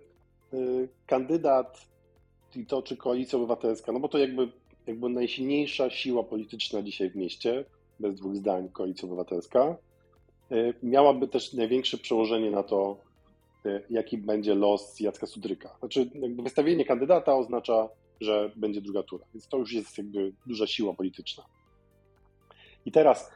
y, 0.55 0.89
kandydat 1.07 1.87
i 2.57 2.67
to 2.67 2.83
czy 2.83 2.97
koalicja 2.97 3.39
obywatelska, 3.39 3.93
no 3.93 4.01
bo 4.01 4.09
to 4.09 4.19
jakby, 4.19 4.49
jakby 4.87 5.09
najsilniejsza 5.09 5.91
siła 5.91 6.25
polityczna 6.25 6.83
dzisiaj 6.83 7.11
w 7.11 7.17
mieście, 7.17 7.65
bez 8.01 8.15
dwóch 8.15 8.37
zdań 8.37 8.69
koalicja 8.69 9.09
obywatelska, 9.09 9.77
y, 10.53 10.75
miałaby 10.83 11.29
też 11.29 11.53
największe 11.53 11.99
przełożenie 11.99 12.51
na 12.51 12.63
to, 12.63 13.01
y, 13.67 13.83
jaki 13.91 14.19
będzie 14.19 14.55
los 14.55 15.01
Jacka 15.01 15.27
Sudryka. 15.27 15.77
Znaczy 15.79 16.11
jakby 16.15 16.43
wystawienie 16.43 16.85
kandydata 16.85 17.37
oznacza, 17.37 17.89
że 18.21 18.51
będzie 18.57 18.81
druga 18.81 19.03
tura, 19.03 19.25
więc 19.35 19.49
to 19.49 19.59
już 19.59 19.73
jest 19.73 19.99
jakby 19.99 20.33
duża 20.47 20.67
siła 20.67 20.95
polityczna. 20.95 21.45
I 22.89 22.93
teraz 22.93 23.31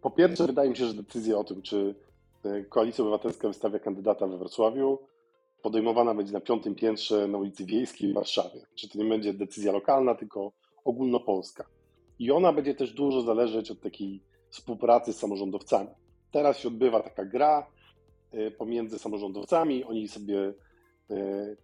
po 0.00 0.10
pierwsze, 0.10 0.46
wydaje 0.46 0.70
mi 0.70 0.76
się, 0.76 0.86
że 0.86 0.94
decyzja 0.94 1.38
o 1.38 1.44
tym, 1.44 1.62
czy 1.62 1.94
e, 2.44 2.62
Koalicja 2.64 3.02
Obywatelska 3.02 3.48
wystawia 3.48 3.78
kandydata 3.78 4.26
we 4.26 4.38
Wrocławiu, 4.38 4.98
podejmowana 5.62 6.14
będzie 6.14 6.32
na 6.32 6.40
piątym 6.40 6.74
piętrze 6.74 7.28
na 7.28 7.38
ulicy 7.38 7.64
Wiejskiej 7.64 8.12
w 8.12 8.14
Warszawie. 8.14 8.60
Że 8.76 8.88
to 8.88 8.98
nie 8.98 9.04
będzie 9.04 9.34
decyzja 9.34 9.72
lokalna, 9.72 10.14
tylko 10.14 10.52
ogólnopolska. 10.84 11.64
I 12.18 12.30
ona 12.30 12.52
będzie 12.52 12.74
też 12.74 12.92
dużo 12.92 13.22
zależeć 13.22 13.70
od 13.70 13.80
takiej 13.80 14.22
współpracy 14.50 15.12
z 15.12 15.18
samorządowcami. 15.18 15.90
Teraz 16.30 16.58
się 16.58 16.68
odbywa 16.68 17.00
taka 17.02 17.24
gra 17.24 17.66
e, 18.32 18.50
pomiędzy 18.50 18.98
samorządowcami, 18.98 19.84
oni 19.84 20.08
sobie 20.08 20.54
e, 21.10 21.56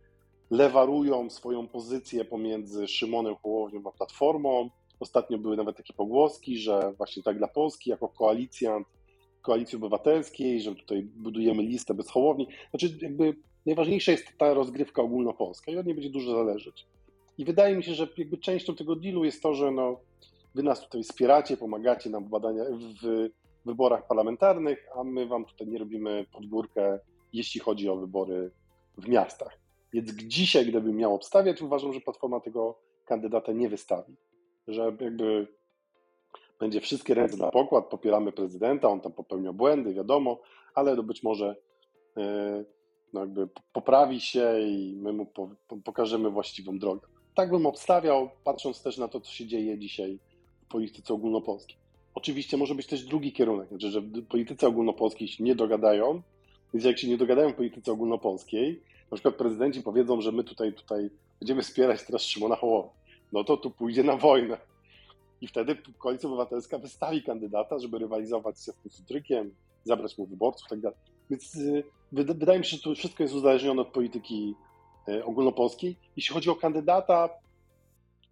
lewarują 0.51 1.31
swoją 1.31 1.69
pozycję 1.69 2.25
pomiędzy 2.25 2.89
Szymonem 2.89 3.37
Hołownią 3.37 3.83
a 3.85 3.91
Platformą, 3.91 4.71
Ostatnio 5.01 5.39
były 5.39 5.57
nawet 5.57 5.77
takie 5.77 5.95
pogłoski, 5.95 6.59
że 6.59 6.93
właśnie 6.97 7.23
tak 7.23 7.39
dla 7.39 7.49
Polski, 7.49 7.91
jako 7.91 8.09
koalicjant 8.09 8.87
Koalicji 9.43 9.77
Obywatelskiej, 9.77 10.61
że 10.61 10.75
tutaj 10.75 11.03
budujemy 11.03 11.63
listę 11.63 11.95
bez 11.95 12.11
Hołowni. 12.11 12.49
Znaczy, 12.71 12.99
jakby 13.03 13.37
najważniejsza 13.67 14.13
jest 14.13 14.25
ta 14.39 14.55
rozgrywka 14.55 15.03
ogólnopolska 15.03 15.73
i 15.73 15.77
od 15.77 15.87
niej 15.87 15.95
będzie 15.95 16.11
dużo 16.11 16.33
zależeć. 16.33 16.87
I 17.39 17.45
wydaje 17.45 17.77
mi 17.77 17.85
się, 17.85 17.95
że 17.95 18.09
jakby 18.17 18.39
częścią 18.39 18.75
tego 18.75 18.97
dealu 18.97 19.25
jest 19.25 19.43
to, 19.43 19.55
że 19.55 19.71
no, 19.71 20.01
wy 20.55 20.63
nas 20.63 20.81
tutaj 20.81 21.03
wspieracie, 21.03 21.57
pomagacie 21.57 22.11
nam 22.11 22.25
w, 22.25 22.29
badania, 22.29 22.65
w 23.03 23.29
wyborach 23.65 24.07
parlamentarnych, 24.07 24.89
a 24.97 25.05
my 25.05 25.27
wam 25.27 25.45
tutaj 25.45 25.67
nie 25.67 25.79
robimy 25.79 26.27
podgórkę, 26.33 26.99
jeśli 27.33 27.61
chodzi 27.61 27.89
o 27.89 27.97
wybory 27.97 28.51
w 28.99 29.09
miastach. 29.09 29.59
Więc 29.93 30.13
dzisiaj, 30.13 30.67
gdybym 30.67 30.97
miał 30.97 31.15
obstawiać, 31.15 31.63
uważam, 31.63 31.93
że 31.93 32.01
Platforma 32.01 32.41
tego 32.41 32.79
kandydata 33.05 33.53
nie 33.53 33.69
wystawi 33.69 34.17
że 34.69 34.83
jakby 35.01 35.47
będzie 36.61 36.81
wszystkie 36.81 37.15
ręce 37.15 37.37
na 37.37 37.51
pokład, 37.51 37.87
popieramy 37.87 38.33
prezydenta, 38.33 38.89
on 38.89 39.01
tam 39.01 39.13
popełnia 39.13 39.53
błędy, 39.53 39.95
wiadomo, 39.95 40.41
ale 40.75 41.03
być 41.03 41.23
może 41.23 41.57
e, 42.17 42.65
no 43.13 43.21
jakby 43.21 43.49
poprawi 43.73 44.21
się 44.21 44.61
i 44.61 44.97
my 44.97 45.13
mu 45.13 45.27
pokażemy 45.85 46.31
właściwą 46.31 46.79
drogę. 46.79 47.07
Tak 47.35 47.51
bym 47.51 47.67
obstawiał, 47.67 48.31
patrząc 48.45 48.83
też 48.83 48.99
na 48.99 49.09
to, 49.09 49.21
co 49.21 49.33
się 49.33 49.47
dzieje 49.47 49.79
dzisiaj 49.79 50.19
w 50.63 50.69
polityce 50.69 51.15
ogólnopolskiej. 51.15 51.77
Oczywiście 52.15 52.57
może 52.57 52.75
być 52.75 52.87
też 52.87 53.05
drugi 53.05 53.33
kierunek, 53.33 53.69
znaczy, 53.69 53.91
że 53.91 54.01
w 54.01 54.27
polityce 54.27 54.69
ogólnopolskiej 54.69 55.29
się 55.29 55.45
nie 55.45 55.55
dogadają, 55.55 56.23
więc 56.75 56.85
jak 56.85 56.99
się 56.99 57.09
nie 57.09 57.17
dogadają 57.17 57.53
w 57.53 57.55
polityce 57.55 57.93
ogólnopolskiej, 57.93 58.83
na 59.11 59.15
przykład 59.15 59.35
prezydenci 59.35 59.83
powiedzą, 59.83 60.21
że 60.21 60.33
my 60.33 60.45
tutaj, 60.45 60.73
tutaj 60.73 61.11
będziemy 61.41 61.63
wspierać 61.63 62.03
teraz 62.07 62.23
Szymona 62.23 62.57
Hołownię 62.57 63.06
no 63.33 63.45
to 63.45 63.57
tu 63.57 63.71
pójdzie 63.71 64.03
na 64.03 64.17
wojnę. 64.17 64.59
I 65.41 65.47
wtedy 65.49 65.77
Koalicja 65.99 66.29
Obywatelska 66.29 66.79
wystawi 66.79 67.23
kandydata, 67.23 67.79
żeby 67.79 67.99
rywalizować 67.99 68.59
z 68.59 68.67
Jackiem 68.67 68.93
Sutrykiem, 68.93 69.55
zabrać 69.85 70.19
mu 70.19 70.27
wyborców 70.27 70.79
i 70.79 70.83
tak. 70.83 70.95
Więc 71.31 71.55
y, 71.55 71.85
wydaje 72.13 72.59
mi 72.59 72.65
się, 72.65 72.77
że 72.77 72.83
to 72.83 72.95
wszystko 72.95 73.23
jest 73.23 73.35
uzależnione 73.35 73.83
od 73.83 73.89
polityki 73.89 74.55
y, 75.09 75.25
ogólnopolskiej. 75.25 75.97
Jeśli 76.17 76.35
chodzi 76.35 76.51
o 76.51 76.57
kandydata, 76.57 77.29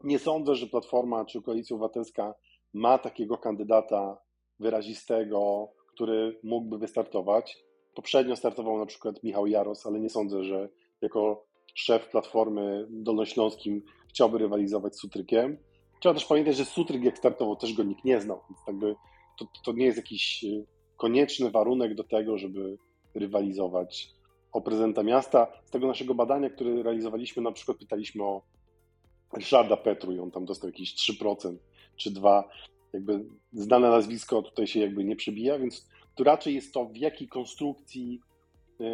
nie 0.04 0.18
sądzę, 0.18 0.54
że 0.54 0.66
Platforma 0.66 1.24
czy 1.24 1.42
Koalicja 1.42 1.76
Obywatelska 1.76 2.34
ma 2.74 2.98
takiego 2.98 3.38
kandydata 3.38 4.18
wyrazistego, 4.60 5.68
który 5.94 6.40
mógłby 6.42 6.78
wystartować. 6.78 7.64
Poprzednio 7.94 8.36
startował 8.36 8.78
na 8.78 8.86
przykład 8.86 9.22
Michał 9.22 9.46
Jaros, 9.46 9.86
ale 9.86 10.00
nie 10.00 10.10
sądzę, 10.10 10.44
że 10.44 10.68
jako 11.00 11.46
szef 11.74 12.08
Platformy 12.08 12.86
Dolnośląskim 12.90 13.82
chciałby 14.14 14.38
rywalizować 14.38 14.96
z 14.96 14.98
Sutrykiem. 14.98 15.56
Trzeba 16.00 16.14
też 16.14 16.24
pamiętać, 16.24 16.56
że 16.56 16.64
Sutryk 16.64 17.04
jak 17.04 17.18
startował 17.18 17.56
też 17.56 17.74
go 17.74 17.82
nikt 17.82 18.04
nie 18.04 18.20
znał, 18.20 18.40
więc 18.50 18.60
jakby 18.66 18.94
to, 19.38 19.46
to 19.64 19.72
nie 19.72 19.86
jest 19.86 19.96
jakiś 19.96 20.44
e, 20.44 20.48
konieczny 20.96 21.50
warunek 21.50 21.94
do 21.94 22.04
tego, 22.04 22.38
żeby 22.38 22.78
rywalizować 23.14 24.10
o 24.52 24.60
prezydenta 24.60 25.02
miasta. 25.02 25.46
Z 25.64 25.70
tego 25.70 25.86
naszego 25.86 26.14
badania, 26.14 26.50
które 26.50 26.82
realizowaliśmy, 26.82 27.42
na 27.42 27.52
przykład 27.52 27.78
pytaliśmy 27.78 28.24
o 28.24 28.42
Ryszarda 29.32 29.76
Petru 29.76 30.12
i 30.12 30.18
on 30.18 30.30
tam 30.30 30.44
dostał 30.44 30.70
jakieś 30.70 30.94
3% 30.94 31.56
czy 31.96 32.10
2%. 32.10 32.42
Jakby 32.92 33.24
znane 33.52 33.90
nazwisko 33.90 34.42
tutaj 34.42 34.66
się 34.66 34.80
jakby 34.80 35.04
nie 35.04 35.16
przebija, 35.16 35.58
więc 35.58 35.88
tu 36.14 36.24
raczej 36.24 36.54
jest 36.54 36.74
to, 36.74 36.84
w 36.84 36.96
jakiej 36.96 37.28
konstrukcji 37.28 38.20
e, 38.80 38.84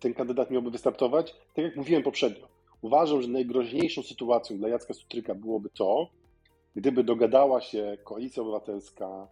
ten 0.00 0.14
kandydat 0.14 0.50
miałby 0.50 0.70
wystartować. 0.70 1.34
Tak 1.54 1.64
jak 1.64 1.76
mówiłem 1.76 2.02
poprzednio, 2.02 2.53
Uważam, 2.84 3.22
że 3.22 3.28
najgroźniejszą 3.28 4.02
sytuacją 4.02 4.58
dla 4.58 4.68
Jacka 4.68 4.94
Sutryka 4.94 5.34
byłoby 5.34 5.70
to, 5.70 6.08
gdyby 6.76 7.04
dogadała 7.04 7.60
się 7.60 7.98
Koalicja 8.04 8.42
Obywatelska, 8.42 9.28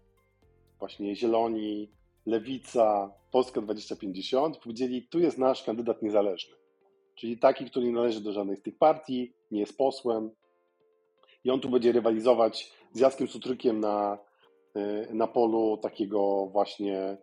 właśnie 0.79 1.17
Zieloni, 1.17 1.89
Lewica, 2.27 3.15
Polska 3.31 3.61
2050, 3.61 4.57
powiedzieli, 4.57 5.03
tu 5.03 5.21
jest 5.21 5.39
nasz 5.39 5.63
kandydat 5.65 6.03
niezależny. 6.03 6.55
Czyli 7.15 7.39
taki, 7.39 7.65
który 7.65 7.87
nie 7.87 7.93
należy 7.93 8.21
do 8.21 8.33
żadnej 8.33 8.57
z 8.57 8.63
tych 8.63 8.79
partii, 8.79 9.33
nie 9.51 9.61
jest 9.61 9.77
posłem 9.77 10.31
i 11.45 11.51
on 11.51 11.61
tu 11.61 11.69
będzie 11.69 11.93
rywalizować 11.93 12.73
z 12.93 13.01
Jackiem 13.01 13.29
Sutrykiem 13.29 13.81
na, 13.81 14.19
y, 14.77 15.15
na 15.15 15.27
polu 15.27 15.77
takiego 15.77 16.47
właśnie 16.47 17.17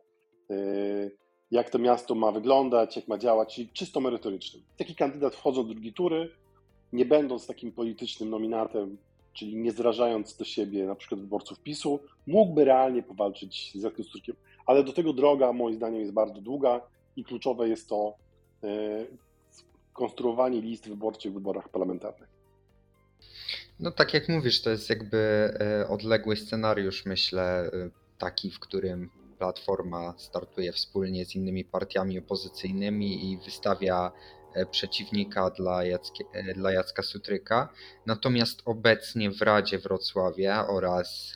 y, 0.52 1.18
jak 1.52 1.70
to 1.70 1.80
miasto 1.80 2.16
ma 2.16 2.32
wyglądać, 2.32 2.96
jak 2.96 3.08
ma 3.08 3.18
działać, 3.18 3.56
czyli 3.56 3.70
czysto 3.70 4.00
merytorycznym. 4.00 4.64
Taki 4.78 4.96
kandydat 4.96 5.36
wchodząc 5.36 5.68
do 5.68 5.74
drugiej 5.74 5.94
tury, 5.94 6.32
nie 6.94 7.06
będąc 7.06 7.48
takim 7.48 7.72
politycznym 7.72 8.30
nominatem, 8.30 8.98
czyli 9.34 9.56
nie 9.56 9.72
zrażając 9.72 10.38
do 10.38 10.46
siebie 10.46 10.86
na 10.86 10.96
przykład 10.96 11.22
wyborców 11.22 11.60
PiSu, 11.60 12.00
mógłby 12.28 12.66
realnie 12.66 13.04
powalczyć 13.04 13.72
z 13.76 13.84
Jakiem 13.84 14.06
Sturkiem. 14.06 14.36
Ale 14.66 14.84
do 14.84 14.94
tego 14.94 15.14
droga 15.14 15.54
moim 15.54 15.76
zdaniem 15.76 16.02
jest 16.02 16.14
bardzo 16.14 16.42
długa 16.42 16.82
i 17.16 17.24
kluczowe 17.24 17.70
jest 17.70 17.90
to 17.90 18.14
e, 18.64 19.06
konstruowanie 19.94 20.62
list 20.62 20.90
wyborczych 20.90 21.32
w 21.32 21.34
wyborach 21.34 21.70
parlamentarnych. 21.70 22.30
No 23.80 23.92
tak 23.92 24.14
jak 24.14 24.30
mówisz, 24.30 24.62
to 24.62 24.70
jest 24.70 24.90
jakby 24.90 25.18
e, 25.18 25.88
odległy 25.88 26.36
scenariusz, 26.36 27.06
myślę, 27.06 27.44
e, 27.44 27.90
taki, 28.18 28.52
w 28.52 28.60
którym 28.60 29.10
Platforma 29.40 30.14
startuje 30.18 30.72
wspólnie 30.72 31.26
z 31.26 31.36
innymi 31.36 31.66
partiami 31.66 32.20
opozycyjnymi 32.20 33.32
i 33.32 33.38
wystawia 33.38 34.12
e, 34.54 34.66
przeciwnika 34.66 35.50
dla, 35.50 35.84
Jackie, 35.84 36.26
e, 36.34 36.54
dla 36.54 36.72
Jacka 36.72 37.04
Sutryka. 37.04 37.70
Natomiast 38.06 38.62
obecnie 38.66 39.32
w 39.32 39.42
Radzie 39.42 39.80
Wrocławia 39.80 40.68
oraz 40.68 41.36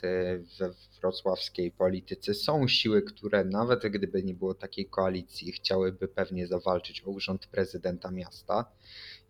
we 0.58 0.70
wrocławskiej 1.00 1.70
polityce 1.70 2.34
są 2.34 2.68
siły, 2.68 3.02
które 3.02 3.44
nawet 3.44 3.86
gdyby 3.86 4.22
nie 4.22 4.34
było 4.34 4.54
takiej 4.54 4.86
koalicji, 4.86 5.52
chciałyby 5.52 6.08
pewnie 6.08 6.46
zawalczyć 6.46 7.02
o 7.06 7.10
urząd 7.10 7.46
prezydenta 7.46 8.10
miasta. 8.10 8.64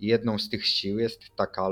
Jedną 0.00 0.38
z 0.38 0.49
tych 0.49 0.66
sił 0.66 0.99
jest 0.99 1.21
taka 1.37 1.69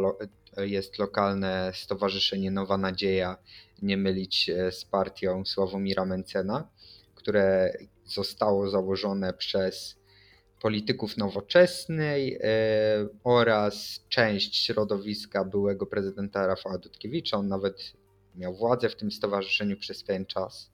jest 0.56 0.99
lokalne 0.99 1.73
stowarzyszenie 1.75 2.50
Nowa 2.50 2.78
Nadzieja, 2.78 3.37
nie 3.82 3.97
mylić 3.97 4.50
z 4.71 4.85
partią 4.85 5.44
Sławomira 5.44 6.04
Mencena, 6.04 6.68
które 7.22 7.72
zostało 8.04 8.70
założone 8.70 9.32
przez 9.32 9.96
polityków 10.60 11.16
nowoczesnej 11.16 12.34
e, 12.34 12.38
oraz 13.24 14.04
część 14.08 14.56
środowiska 14.56 15.44
byłego 15.44 15.86
prezydenta 15.86 16.46
Rafała 16.46 16.78
Dudkiewicza. 16.78 17.36
On 17.36 17.48
nawet 17.48 17.92
miał 18.34 18.54
władzę 18.54 18.88
w 18.88 18.96
tym 18.96 19.12
stowarzyszeniu 19.12 19.76
przez 19.76 20.04
pewien 20.04 20.26
czas. 20.26 20.70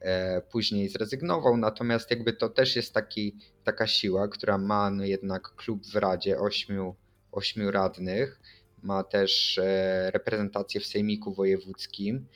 E, 0.00 0.40
później 0.40 0.88
zrezygnował, 0.88 1.56
natomiast 1.56 2.10
jakby 2.10 2.32
to 2.32 2.48
też 2.48 2.76
jest 2.76 2.94
taki, 2.94 3.36
taka 3.64 3.86
siła, 3.86 4.28
która 4.28 4.58
ma 4.58 4.90
no 4.90 5.04
jednak 5.04 5.42
klub 5.42 5.86
w 5.86 5.96
Radzie 5.96 6.38
ośmiu, 6.38 6.94
ośmiu 7.32 7.70
radnych, 7.70 8.40
ma 8.82 9.04
też 9.04 9.58
e, 9.58 10.10
reprezentację 10.10 10.80
w 10.80 10.86
Sejmiku 10.86 11.32
Wojewódzkim. 11.34 12.26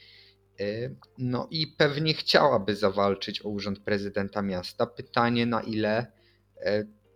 E, 0.61 0.91
no 1.19 1.49
i 1.51 1.67
pewnie 1.67 2.15
chciałaby 2.15 2.77
zawalczyć 2.77 3.47
o 3.47 3.49
urząd 3.49 3.79
prezydenta 3.79 4.43
miasta. 4.43 4.87
Pytanie, 4.87 5.47
na 5.47 5.63
ile 5.63 6.07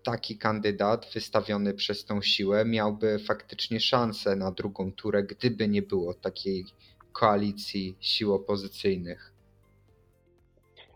taki 0.03 0.39
kandydat 0.39 1.07
wystawiony 1.15 1.75
przez 1.75 2.05
tą 2.05 2.23
siłę 2.23 2.65
miałby 2.65 3.19
faktycznie 3.19 3.81
szansę 3.81 4.37
na 4.37 4.51
drugą 4.51 4.93
turę, 4.93 5.23
gdyby 5.23 5.69
nie 5.69 5.83
było 5.83 6.15
takiej 6.15 6.65
koalicji 7.13 7.97
sił 8.01 8.35
opozycyjnych. 8.35 9.33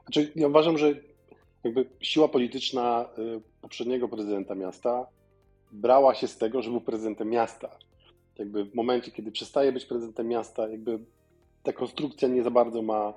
Znaczy, 0.02 0.32
ja 0.36 0.48
uważam, 0.48 0.78
że 0.78 0.94
jakby 1.64 1.86
siła 2.00 2.28
polityczna 2.28 3.08
y, 3.18 3.40
poprzedniego 3.60 4.08
prezydenta 4.08 4.54
miasta 4.54 5.06
brała 5.72 6.14
się 6.14 6.28
z 6.28 6.38
tego, 6.38 6.62
że 6.62 6.70
był 6.70 6.80
prezydentem 6.80 7.30
miasta. 7.30 7.78
Jakby 8.38 8.64
w 8.64 8.74
momencie, 8.74 9.10
kiedy 9.10 9.32
przestaje 9.32 9.72
być 9.72 9.84
prezydentem 9.84 10.28
miasta, 10.28 10.68
jakby 10.68 10.98
ta 11.62 11.72
konstrukcja 11.72 12.28
nie 12.28 12.42
za 12.42 12.50
bardzo 12.50 12.82
ma, 12.82 13.14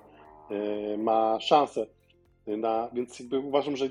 y, 0.93 0.97
ma 0.97 1.39
szansę. 1.39 1.87
Na, 2.47 2.89
więc 2.93 3.23
uważam, 3.43 3.75
że 3.75 3.89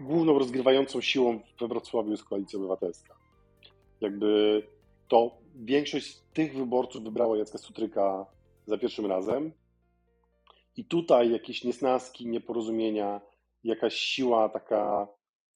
główną 0.00 0.38
rozgrywającą 0.38 1.00
siłą 1.00 1.40
we 1.60 1.68
Wrocławiu 1.68 2.10
jest 2.10 2.24
koalicja 2.24 2.58
obywatelska. 2.58 3.14
Jakby 4.00 4.62
to 5.08 5.30
większość 5.54 6.18
tych 6.34 6.56
wyborców 6.56 7.02
wybrała 7.02 7.36
Jacka 7.36 7.58
Sutryka 7.58 8.26
za 8.66 8.78
pierwszym 8.78 9.06
razem. 9.06 9.52
I 10.76 10.84
tutaj 10.84 11.30
jakieś 11.30 11.64
niesnaski, 11.64 12.26
nieporozumienia, 12.26 13.20
jakaś 13.64 13.94
siła 13.94 14.48
taka, 14.48 15.08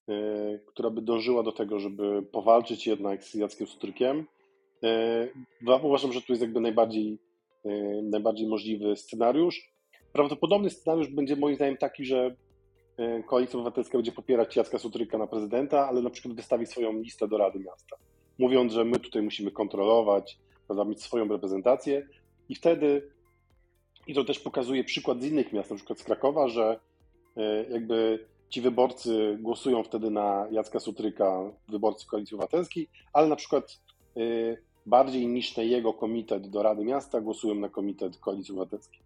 yy, 0.08 0.60
która 0.66 0.90
by 0.90 1.02
dążyła 1.02 1.42
do 1.42 1.52
tego, 1.52 1.78
żeby 1.78 2.22
powalczyć 2.22 2.86
jednak 2.86 3.24
z 3.24 3.34
Jackiem 3.34 3.66
Sutrykiem, 3.66 4.26
yy, 5.62 5.78
uważam, 5.82 6.12
że 6.12 6.22
to 6.22 6.32
jest 6.32 6.42
jakby 6.42 6.60
najbardziej, 6.60 7.18
najbardziej 8.02 8.46
możliwy 8.48 8.96
scenariusz. 8.96 9.72
Prawdopodobny 10.12 10.70
scenariusz 10.70 11.08
będzie 11.08 11.36
moim 11.36 11.56
zdaniem 11.56 11.76
taki, 11.76 12.04
że 12.04 12.36
Koalicja 13.26 13.58
Obywatelska 13.58 13.98
będzie 13.98 14.12
popierać 14.12 14.56
Jacka 14.56 14.78
Sutryka 14.78 15.18
na 15.18 15.26
prezydenta, 15.26 15.88
ale 15.88 16.02
na 16.02 16.10
przykład 16.10 16.34
wystawi 16.34 16.66
swoją 16.66 16.92
listę 16.92 17.28
do 17.28 17.38
Rady 17.38 17.58
Miasta, 17.58 17.96
mówiąc, 18.38 18.72
że 18.72 18.84
my 18.84 18.98
tutaj 18.98 19.22
musimy 19.22 19.50
kontrolować, 19.50 20.38
prawda, 20.66 20.84
mieć 20.84 21.02
swoją 21.02 21.28
reprezentację, 21.28 22.08
i 22.48 22.54
wtedy, 22.54 23.10
i 24.06 24.14
to 24.14 24.24
też 24.24 24.38
pokazuje 24.38 24.84
przykład 24.84 25.22
z 25.22 25.24
innych 25.24 25.52
miast, 25.52 25.70
na 25.70 25.76
przykład 25.76 25.98
z 25.98 26.04
Krakowa, 26.04 26.48
że 26.48 26.80
e, 27.36 27.64
jakby 27.70 28.26
ci 28.48 28.60
wyborcy 28.60 29.38
głosują 29.40 29.82
wtedy 29.82 30.10
na 30.10 30.46
Jacka 30.50 30.80
Sutryka, 30.80 31.52
wyborcy 31.68 32.06
Koalicji 32.06 32.34
Obywatelskiej, 32.34 32.88
ale 33.12 33.28
na 33.28 33.36
przykład 33.36 33.80
bardziej 34.86 35.26
niż 35.26 35.56
jego 35.56 35.92
komitet 35.92 36.50
do 36.50 36.62
Rady 36.62 36.84
Miasta 36.84 37.20
głosują 37.20 37.54
na 37.54 37.68
komitet 37.68 38.18
Koalicji 38.18 38.52
Obywatelskiej. 38.52 39.00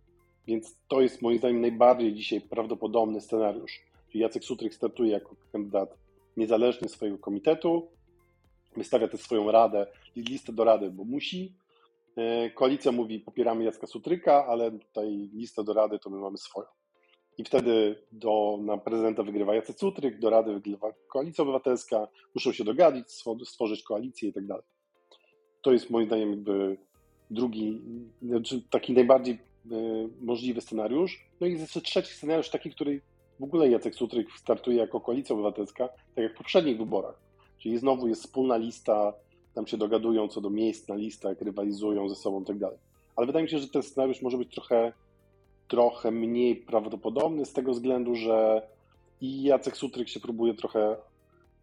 Więc 0.47 0.77
to 0.89 1.01
jest 1.01 1.23
moim 1.23 1.39
zdaniem 1.39 1.61
najbardziej 1.61 2.15
dzisiaj 2.15 2.41
prawdopodobny 2.41 3.21
scenariusz. 3.21 3.81
Czyli 4.09 4.23
Jacek 4.23 4.45
Sutryk 4.45 4.75
startuje 4.75 5.11
jako 5.11 5.37
kandydat 5.53 5.99
niezależny 6.37 6.89
swojego 6.89 7.19
komitetu, 7.19 7.89
wystawia 8.77 9.09
tę 9.09 9.19
swoją 9.19 9.51
radę 9.51 9.87
listę 10.17 10.53
do 10.53 10.65
rady, 10.65 10.91
bo 10.91 11.05
musi, 11.05 11.53
E, 12.17 12.51
koalicja 12.51 12.93
mówi, 12.93 13.21
popieramy 13.21 13.65
Jacka 13.65 13.87
Sutryka, 13.87 14.47
ale 14.47 14.71
tutaj 14.71 15.31
listę 15.35 15.65
do 15.65 15.73
Rady 15.73 15.99
to 15.99 16.11
my 16.11 16.19
mamy 16.19 16.39
swoją. 16.39 16.67
I 17.39 17.45
wtedy 17.45 18.03
do, 18.13 18.59
na 18.63 18.79
prezydenta 18.79 19.23
wygrywa 19.23 19.55
Jacek 19.55 19.79
Sutryk, 19.79 20.19
do 20.19 20.31
Rady 20.31 20.55
wygrywa 20.55 20.93
Koalicja 21.09 21.43
Obywatelska, 21.43 22.09
muszą 22.35 22.53
się 22.53 22.65
dogadzić, 22.65 23.07
stworzyć 23.45 23.83
koalicję 23.83 24.29
i 24.29 24.33
tak 24.33 24.47
dalej. 24.47 24.65
To 25.63 25.73
jest 25.73 25.91
moim 25.91 26.07
zdaniem 26.07 26.31
jakby 26.31 26.77
drugi, 27.31 27.81
znaczy 28.23 28.63
taki 28.71 28.93
najbardziej 28.93 29.35
e, 29.35 29.39
możliwy 30.21 30.61
scenariusz. 30.61 31.25
No 31.41 31.47
i 31.47 31.53
jeszcze 31.53 31.81
trzeci 31.81 32.15
scenariusz, 32.15 32.51
taki, 32.51 32.71
który 32.71 33.01
w 33.41 33.45
ogóle 33.45 33.71
Jacek 33.71 33.95
Sutryk 33.95 34.29
startuje 34.33 34.77
jako 34.77 35.01
Koalicja 35.01 35.35
Obywatelska, 35.35 35.89
tak 35.89 36.25
jak 36.25 36.35
w 36.35 36.37
poprzednich 36.37 36.79
wyborach. 36.79 37.21
Czyli 37.59 37.79
znowu 37.79 38.09
jest 38.09 38.23
wspólna 38.23 38.57
lista 38.57 39.13
tam 39.55 39.67
się 39.67 39.77
dogadują 39.77 40.29
co 40.29 40.41
do 40.41 40.51
miejsc 40.51 40.89
na 40.89 40.95
listach, 40.95 41.41
rywalizują 41.41 42.09
ze 42.09 42.15
sobą 42.15 42.45
tak 42.45 42.59
dalej. 42.59 42.79
Ale 43.17 43.27
wydaje 43.27 43.43
mi 43.43 43.51
się, 43.51 43.59
że 43.59 43.69
ten 43.69 43.83
scenariusz 43.83 44.23
może 44.23 44.39
być 44.39 44.55
trochę, 44.55 44.93
trochę 45.69 46.11
mniej 46.11 46.57
prawdopodobny 46.57 47.47
z 47.47 47.53
tego 47.53 47.73
względu, 47.73 48.15
że 48.15 48.63
i 49.21 49.43
Jacek 49.43 49.77
Sutryk 49.77 50.09
się 50.09 50.21
próbuje 50.21 50.55
trochę 50.55 50.97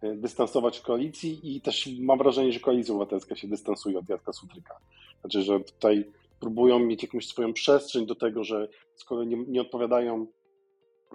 dystansować 0.01 0.79
koalicji 0.79 1.39
i 1.55 1.61
też 1.61 1.89
mam 1.99 2.17
wrażenie, 2.17 2.51
że 2.51 2.59
koalicja 2.59 2.93
obywatelska 2.93 3.35
się 3.35 3.47
dystansuje 3.47 3.99
od 3.99 4.09
Jacka 4.09 4.33
Sutryka. 4.33 4.79
Znaczy, 5.21 5.41
że 5.41 5.59
tutaj 5.59 6.11
próbują 6.39 6.79
mieć 6.79 7.03
jakąś 7.03 7.27
swoją 7.27 7.53
przestrzeń 7.53 8.05
do 8.05 8.15
tego, 8.15 8.43
że 8.43 8.67
skoro 8.95 9.23
nie, 9.23 9.37
nie 9.47 9.61
odpowiadają 9.61 10.27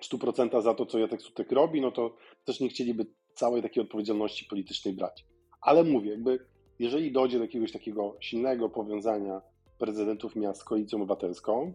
100% 0.00 0.62
za 0.62 0.74
to, 0.74 0.86
co 0.86 0.98
Jacek 0.98 1.22
Sutryk 1.22 1.52
robi, 1.52 1.80
no 1.80 1.92
to 1.92 2.16
też 2.44 2.60
nie 2.60 2.68
chcieliby 2.68 3.06
całej 3.34 3.62
takiej 3.62 3.82
odpowiedzialności 3.82 4.44
politycznej 4.44 4.94
brać. 4.94 5.24
Ale 5.60 5.84
mówię, 5.84 6.10
jakby 6.10 6.38
jeżeli 6.78 7.12
dojdzie 7.12 7.38
do 7.38 7.44
jakiegoś 7.44 7.72
takiego 7.72 8.16
silnego 8.20 8.68
powiązania 8.68 9.40
prezydentów 9.78 10.36
miast 10.36 10.60
z 10.60 10.64
koalicją 10.64 10.98
obywatelską, 10.98 11.72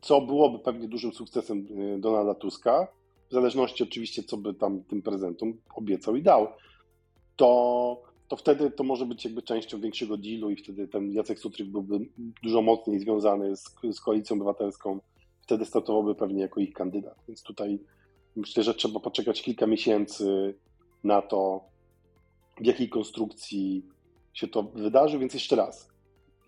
co 0.00 0.20
byłoby 0.20 0.58
pewnie 0.58 0.88
dużym 0.88 1.12
sukcesem 1.12 1.58
y, 1.58 1.98
Donalda 2.00 2.34
Tuska, 2.34 2.88
w 3.32 3.34
zależności 3.34 3.82
oczywiście, 3.82 4.22
co 4.22 4.36
by 4.36 4.54
tam 4.54 4.84
tym 4.84 5.02
prezydentom 5.02 5.58
obiecał 5.74 6.16
i 6.16 6.22
dał, 6.22 6.48
to, 7.36 8.02
to 8.28 8.36
wtedy 8.36 8.70
to 8.70 8.84
może 8.84 9.06
być 9.06 9.24
jakby 9.24 9.42
częścią 9.42 9.80
większego 9.80 10.16
dealu 10.16 10.50
i 10.50 10.56
wtedy 10.56 10.88
ten 10.88 11.12
Jacek 11.12 11.38
Sutryk 11.38 11.68
byłby 11.68 11.98
dużo 12.42 12.62
mocniej 12.62 13.00
związany 13.00 13.56
z, 13.56 13.74
z 13.92 14.00
koalicją 14.00 14.36
obywatelską, 14.36 15.00
wtedy 15.42 15.64
startowałby 15.64 16.14
pewnie 16.14 16.40
jako 16.42 16.60
ich 16.60 16.72
kandydat. 16.72 17.18
Więc 17.28 17.42
tutaj 17.42 17.78
myślę, 18.36 18.62
że 18.62 18.74
trzeba 18.74 19.00
poczekać 19.00 19.42
kilka 19.42 19.66
miesięcy 19.66 20.54
na 21.04 21.22
to, 21.22 21.64
w 22.60 22.66
jakiej 22.66 22.88
konstrukcji 22.88 23.86
się 24.32 24.48
to 24.48 24.62
wydarzy, 24.62 25.18
więc 25.18 25.34
jeszcze 25.34 25.56
raz. 25.56 25.88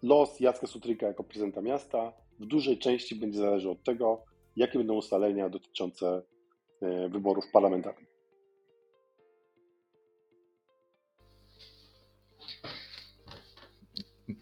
Los 0.03 0.41
Jacka 0.41 0.67
Sutryka 0.67 1.07
jako 1.07 1.25
prezydenta 1.25 1.63
miasta 1.63 2.13
w 2.41 2.47
dużej 2.47 2.79
części 2.79 3.15
będzie 3.15 3.39
zależał 3.39 3.73
od 3.73 3.83
tego, 3.83 4.23
jakie 4.57 4.79
będą 4.79 4.95
ustalenia 4.95 5.49
dotyczące 5.49 6.23
wyborów 7.09 7.51
parlamentarnych. 7.53 8.15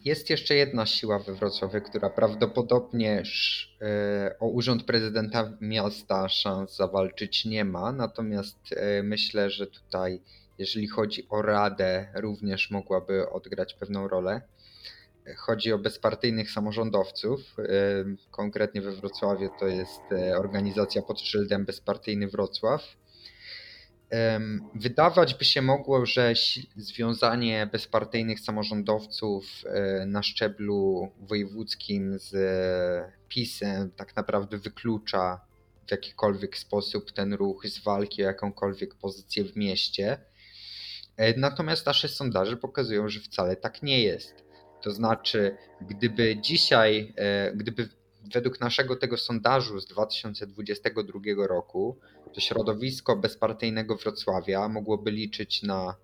Jest 0.05 0.31
jeszcze 0.31 0.55
jedna 0.55 0.87
siła 0.87 1.19
we 1.19 1.35
Wrocławiu, 1.35 1.81
która 1.81 2.11
prawdopodobnie 2.11 3.23
e, 3.81 4.37
o 4.41 4.47
urząd 4.49 4.85
prezydenta 4.85 5.53
miasta 5.61 6.29
szans 6.29 6.77
zawalczyć 6.77 7.45
nie 7.45 7.65
ma, 7.65 7.93
natomiast 7.93 8.59
e, 8.77 9.03
myślę, 9.03 9.51
że 9.51 9.67
tutaj 9.67 10.21
jeżeli 10.59 10.89
chodzi 10.89 11.27
o 11.29 11.43
Radę, 11.43 12.09
również 12.15 12.71
mogłaby 12.71 13.31
odgrać 13.31 13.75
pewną 13.75 14.09
rolę. 14.09 14.41
Chodzi 15.37 15.73
o 15.73 15.79
bezpartyjnych 15.79 16.51
samorządowców. 16.51 17.41
Konkretnie 18.31 18.81
we 18.81 18.93
Wrocławiu 18.93 19.51
to 19.61 19.67
jest 19.67 20.01
e, 20.13 20.39
organizacja 20.39 21.03
pod 21.03 21.21
szyldem 21.21 21.65
Bezpartyjny 21.65 22.29
Wrocław. 22.29 22.97
Wydawać 24.75 25.35
by 25.35 25.45
się 25.45 25.63
mogło, 25.63 26.07
że 26.07 26.33
związanie 26.77 27.69
bezpartyjnych 27.73 28.41
samorządowców 28.41 29.45
e, 29.67 30.07
na 30.07 30.23
szczeblu 30.23 31.11
wojewódzkim 31.21 32.19
z 32.19 32.35
e, 32.35 33.13
PiSem 33.29 33.91
tak 33.91 34.17
naprawdę 34.17 34.59
wyklucza 34.59 35.41
w 35.87 35.91
jakikolwiek 35.91 36.59
sposób 36.59 37.13
ten 37.13 37.35
ruch 37.35 37.67
z 37.67 37.79
walki 37.79 38.23
o 38.23 38.27
jakąkolwiek 38.27 38.95
pozycję 38.95 39.45
w 39.45 39.57
mieście. 39.57 40.19
E, 41.17 41.41
natomiast 41.41 41.87
nasze 41.87 42.09
sondaże 42.09 42.57
pokazują, 42.57 43.09
że 43.09 43.21
wcale 43.21 43.57
tak 43.57 43.83
nie 43.83 44.03
jest. 44.03 44.52
To 44.83 44.91
znaczy, 44.91 45.57
gdyby 45.81 46.37
dzisiaj, 46.41 47.15
e, 47.17 47.53
gdyby 47.57 47.89
według 48.35 48.61
naszego 48.61 48.97
tego 48.97 49.17
sondażu 49.17 49.81
z 49.81 49.87
2022 49.87 51.47
roku, 51.47 51.99
to 52.35 52.41
środowisko 52.41 53.17
bezpartyjnego 53.17 53.97
Wrocławia 53.97 54.69
mogłoby 54.69 55.11
liczyć 55.11 55.63
na 55.63 55.97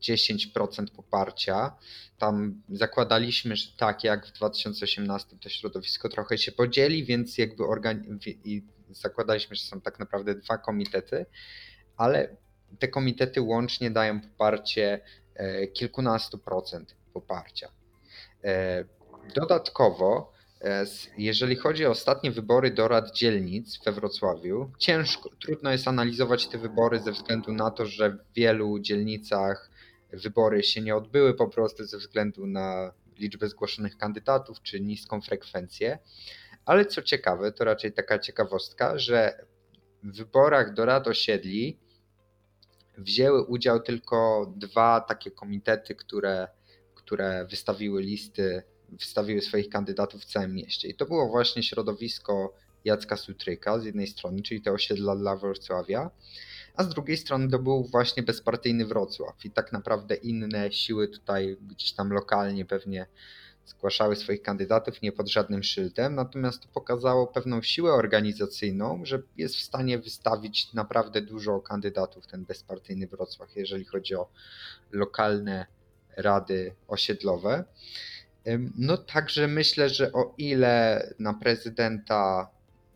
10% 0.00 0.90
poparcia. 0.90 1.76
Tam 2.18 2.62
zakładaliśmy, 2.68 3.56
że 3.56 3.68
tak 3.76 4.04
jak 4.04 4.26
w 4.26 4.32
2018 4.32 5.36
to 5.40 5.48
środowisko 5.48 6.08
trochę 6.08 6.38
się 6.38 6.52
podzieli, 6.52 7.04
więc 7.04 7.38
jakby 7.38 7.62
organi- 7.62 8.18
i 8.44 8.62
zakładaliśmy, 8.90 9.56
że 9.56 9.62
są 9.62 9.80
tak 9.80 9.98
naprawdę 9.98 10.34
dwa 10.34 10.58
komitety, 10.58 11.26
ale 11.96 12.36
te 12.78 12.88
komitety 12.88 13.40
łącznie 13.40 13.90
dają 13.90 14.20
poparcie 14.20 15.00
e, 15.34 15.66
kilkunastu 15.66 16.38
procent 16.38 16.96
poparcia. 17.12 17.83
E, 18.44 18.84
dodatkowo, 19.34 20.32
e, 20.60 20.86
jeżeli 21.18 21.56
chodzi 21.56 21.86
o 21.86 21.90
ostatnie 21.90 22.30
wybory 22.30 22.70
do 22.70 22.88
rad 22.88 23.16
dzielnic 23.16 23.84
we 23.84 23.92
Wrocławiu, 23.92 24.70
ciężko, 24.78 25.30
trudno 25.40 25.72
jest 25.72 25.88
analizować 25.88 26.46
te 26.46 26.58
wybory 26.58 27.00
ze 27.00 27.12
względu 27.12 27.52
na 27.52 27.70
to, 27.70 27.86
że 27.86 28.10
w 28.10 28.34
wielu 28.34 28.78
dzielnicach 28.78 29.70
wybory 30.12 30.62
się 30.62 30.80
nie 30.80 30.96
odbyły 30.96 31.34
po 31.34 31.48
prostu 31.48 31.84
ze 31.84 31.98
względu 31.98 32.46
na 32.46 32.92
liczbę 33.18 33.48
zgłoszonych 33.48 33.96
kandydatów 33.96 34.62
czy 34.62 34.80
niską 34.80 35.20
frekwencję. 35.20 35.98
Ale 36.64 36.86
co 36.86 37.02
ciekawe, 37.02 37.52
to 37.52 37.64
raczej 37.64 37.92
taka 37.92 38.18
ciekawostka, 38.18 38.98
że 38.98 39.46
w 40.02 40.16
wyborach 40.16 40.74
do 40.74 40.84
rad 40.84 41.08
osiedli 41.08 41.78
wzięły 42.98 43.42
udział 43.42 43.80
tylko 43.80 44.46
dwa 44.56 45.00
takie 45.00 45.30
komitety, 45.30 45.94
które, 45.94 46.48
które 47.04 47.46
wystawiły 47.50 48.02
listy, 48.02 48.62
wystawiły 48.88 49.40
swoich 49.40 49.68
kandydatów 49.68 50.22
w 50.22 50.24
całym 50.24 50.54
mieście. 50.54 50.88
I 50.88 50.94
to 50.94 51.06
było 51.06 51.28
właśnie 51.28 51.62
środowisko 51.62 52.54
Jacka 52.84 53.16
Sutryka 53.16 53.78
z 53.78 53.84
jednej 53.84 54.06
strony, 54.06 54.42
czyli 54.42 54.60
te 54.62 54.72
osiedla 54.72 55.16
dla 55.16 55.36
Wrocławia, 55.36 56.10
a 56.74 56.84
z 56.84 56.88
drugiej 56.88 57.16
strony 57.16 57.48
to 57.48 57.58
był 57.58 57.84
właśnie 57.84 58.22
bezpartyjny 58.22 58.86
Wrocław 58.86 59.44
i 59.44 59.50
tak 59.50 59.72
naprawdę 59.72 60.14
inne 60.14 60.72
siły 60.72 61.08
tutaj 61.08 61.56
gdzieś 61.60 61.92
tam 61.92 62.12
lokalnie 62.12 62.64
pewnie 62.64 63.06
zgłaszały 63.66 64.16
swoich 64.16 64.42
kandydatów 64.42 65.02
nie 65.02 65.12
pod 65.12 65.28
żadnym 65.28 65.62
szyldem, 65.62 66.14
natomiast 66.14 66.62
to 66.62 66.68
pokazało 66.68 67.26
pewną 67.26 67.62
siłę 67.62 67.92
organizacyjną, 67.92 69.00
że 69.04 69.22
jest 69.36 69.56
w 69.56 69.62
stanie 69.62 69.98
wystawić 69.98 70.72
naprawdę 70.72 71.22
dużo 71.22 71.60
kandydatów 71.60 72.26
ten 72.26 72.44
bezpartyjny 72.44 73.06
Wrocław, 73.06 73.56
jeżeli 73.56 73.84
chodzi 73.84 74.14
o 74.14 74.28
lokalne 74.92 75.66
rady 76.16 76.74
osiedlowe. 76.88 77.64
No 78.78 78.96
także 78.96 79.48
myślę, 79.48 79.88
że 79.88 80.12
o 80.12 80.34
ile 80.38 81.08
na 81.18 81.34
prezydenta 81.34 82.50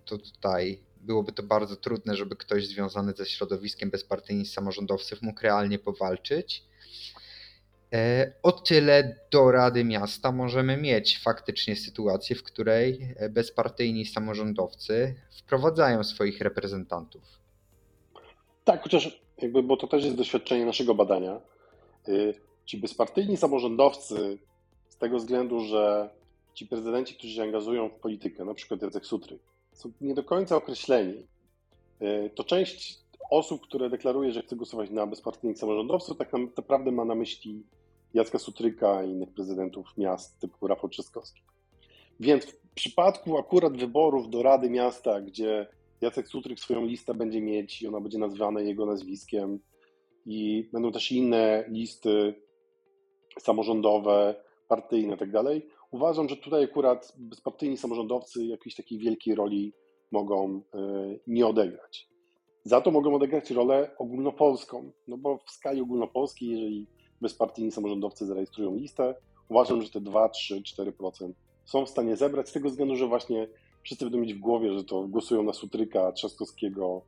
to 0.04 0.18
tutaj 0.18 0.80
byłoby 1.00 1.32
to 1.32 1.42
bardzo 1.42 1.76
trudne, 1.76 2.16
żeby 2.16 2.36
ktoś 2.36 2.66
związany 2.66 3.12
ze 3.12 3.26
środowiskiem 3.26 3.90
bezpartyjnych 3.90 4.48
samorządowców 4.48 5.22
mógł 5.22 5.42
realnie 5.42 5.78
powalczyć, 5.78 6.68
E, 7.92 8.32
o 8.42 8.52
tyle 8.52 9.16
do 9.30 9.50
Rady 9.50 9.84
Miasta 9.84 10.32
możemy 10.32 10.76
mieć 10.76 11.18
faktycznie 11.18 11.76
sytuację, 11.76 12.36
w 12.36 12.42
której 12.42 13.14
e, 13.16 13.28
bezpartyjni 13.28 14.06
samorządowcy 14.06 15.14
wprowadzają 15.30 16.04
swoich 16.04 16.40
reprezentantów. 16.40 17.22
Tak, 18.64 18.82
chociaż 18.82 19.20
jakby, 19.38 19.62
bo 19.62 19.76
to 19.76 19.86
też 19.86 20.04
jest 20.04 20.16
doświadczenie 20.16 20.64
naszego 20.64 20.94
badania. 20.94 21.40
Ci 22.68 22.78
bezpartyjni 22.78 23.36
samorządowcy 23.36 24.38
z 24.88 24.96
tego 24.96 25.16
względu, 25.16 25.60
że 25.60 26.10
ci 26.54 26.66
prezydenci, 26.66 27.14
którzy 27.14 27.34
się 27.34 27.42
angażują 27.42 27.88
w 27.88 27.94
politykę, 27.94 28.44
na 28.44 28.54
przykład 28.54 28.82
Jacek 28.82 29.06
Sutry, 29.06 29.38
są 29.72 29.92
nie 30.00 30.14
do 30.14 30.24
końca 30.24 30.56
określeni. 30.56 31.26
Y, 32.02 32.30
to 32.34 32.44
część 32.44 32.98
osób, 33.30 33.62
które 33.62 33.90
deklaruje, 33.90 34.32
że 34.32 34.42
chce 34.42 34.56
głosować 34.56 34.90
na 34.90 35.06
bezpartyjnych 35.06 35.58
samorządowców, 35.58 36.18
tak 36.18 36.32
naprawdę 36.56 36.92
ma 36.92 37.04
na 37.04 37.14
myśli 37.14 37.62
Jacka 38.14 38.38
Sutryka 38.38 39.04
i 39.04 39.10
innych 39.10 39.30
prezydentów 39.30 39.86
miast 39.96 40.40
typu 40.40 40.66
Rafał 40.66 40.90
Trzaskowski. 40.90 41.42
Więc 42.20 42.44
w 42.44 42.74
przypadku 42.74 43.38
akurat 43.38 43.76
wyborów 43.76 44.30
do 44.30 44.42
Rady 44.42 44.70
Miasta, 44.70 45.20
gdzie 45.20 45.66
Jacek 46.00 46.28
Sutryk 46.28 46.60
swoją 46.60 46.84
listę 46.86 47.14
będzie 47.14 47.40
mieć 47.40 47.82
i 47.82 47.88
ona 47.88 48.00
będzie 48.00 48.18
nazwana 48.18 48.60
jego 48.60 48.86
nazwiskiem 48.86 49.58
i 50.26 50.68
będą 50.72 50.92
też 50.92 51.12
inne 51.12 51.64
listy 51.68 52.47
samorządowe, 53.38 54.34
partyjne 54.68 55.12
itd., 55.12 55.44
tak 55.44 55.78
uważam, 55.90 56.28
że 56.28 56.36
tutaj 56.36 56.64
akurat 56.64 57.12
bezpartyjni 57.18 57.76
samorządowcy 57.76 58.46
jakiejś 58.46 58.76
takiej 58.76 58.98
wielkiej 58.98 59.34
roli 59.34 59.72
mogą 60.12 60.62
e, 60.74 60.80
nie 61.26 61.46
odegrać. 61.46 62.08
Za 62.64 62.80
to 62.80 62.90
mogą 62.90 63.14
odegrać 63.14 63.50
rolę 63.50 63.90
ogólnopolską, 63.98 64.92
no 65.08 65.16
bo 65.16 65.38
w 65.38 65.50
skali 65.50 65.80
ogólnopolskiej, 65.80 66.50
jeżeli 66.50 66.86
bezpartyjni 67.20 67.72
samorządowcy 67.72 68.26
zarejestrują 68.26 68.76
listę, 68.76 69.14
uważam, 69.48 69.82
że 69.82 69.90
te 69.90 70.00
2, 70.00 70.28
3, 70.28 70.60
4% 70.60 71.32
są 71.64 71.86
w 71.86 71.88
stanie 71.88 72.16
zebrać 72.16 72.48
z 72.48 72.52
tego 72.52 72.68
względu, 72.68 72.96
że 72.96 73.06
właśnie 73.06 73.48
wszyscy 73.82 74.04
będą 74.04 74.18
mieć 74.18 74.34
w 74.34 74.38
głowie, 74.38 74.72
że 74.78 74.84
to 74.84 75.02
głosują 75.02 75.42
na 75.42 75.52
Sutryka, 75.52 76.12
Trzaskowskiego, 76.12 77.02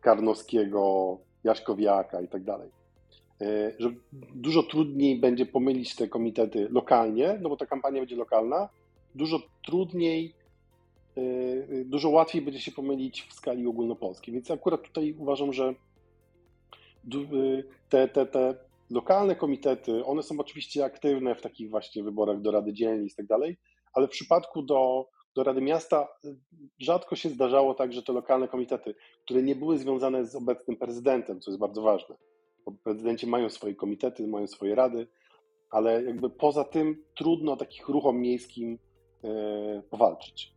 Karnowskiego, 0.00 1.18
Jaśkowiaka 1.44 2.20
i 2.20 2.28
tak 2.28 2.44
dalej. 2.44 2.70
E, 3.42 3.72
że 3.78 3.92
dużo 4.34 4.62
trudniej 4.62 5.20
będzie 5.20 5.46
pomylić 5.46 5.96
te 5.96 6.08
komitety 6.08 6.68
lokalnie, 6.70 7.38
no 7.42 7.48
bo 7.48 7.56
ta 7.56 7.66
kampania 7.66 8.00
będzie 8.00 8.16
lokalna, 8.16 8.68
dużo 9.14 9.40
trudniej 9.66 10.34
Y, 11.18 11.84
dużo 11.88 12.08
łatwiej 12.08 12.42
będzie 12.42 12.60
się 12.60 12.72
pomylić 12.72 13.22
w 13.22 13.32
skali 13.32 13.66
ogólnopolskiej. 13.66 14.34
Więc 14.34 14.50
akurat 14.50 14.82
tutaj 14.82 15.14
uważam, 15.18 15.52
że 15.52 15.74
y, 17.14 17.64
te, 17.88 18.08
te, 18.08 18.26
te 18.26 18.54
lokalne 18.90 19.36
komitety, 19.36 20.04
one 20.04 20.22
są 20.22 20.38
oczywiście 20.38 20.84
aktywne 20.84 21.34
w 21.34 21.42
takich 21.42 21.70
właśnie 21.70 22.02
wyborach 22.02 22.40
do 22.40 22.50
Rady 22.50 22.72
Dzielnic 22.72 23.12
i 23.12 23.16
tak 23.16 23.26
dalej, 23.26 23.56
ale 23.94 24.06
w 24.06 24.10
przypadku 24.10 24.62
do, 24.62 25.08
do 25.34 25.42
Rady 25.42 25.60
Miasta 25.60 26.08
y, 26.24 26.36
rzadko 26.78 27.16
się 27.16 27.28
zdarzało 27.28 27.74
tak, 27.74 27.92
że 27.92 28.02
te 28.02 28.12
lokalne 28.12 28.48
komitety, 28.48 28.94
które 29.24 29.42
nie 29.42 29.56
były 29.56 29.78
związane 29.78 30.26
z 30.26 30.34
obecnym 30.34 30.76
prezydentem, 30.76 31.40
co 31.40 31.50
jest 31.50 31.60
bardzo 31.60 31.82
ważne, 31.82 32.16
bo 32.64 32.72
prezydenci 32.72 33.26
mają 33.26 33.50
swoje 33.50 33.74
komitety, 33.74 34.26
mają 34.26 34.46
swoje 34.46 34.74
rady, 34.74 35.06
ale 35.70 36.02
jakby 36.02 36.30
poza 36.30 36.64
tym 36.64 37.04
trudno 37.14 37.56
takich 37.56 37.88
ruchom 37.88 38.20
miejskim 38.20 38.78
powalczyć. 39.90 40.54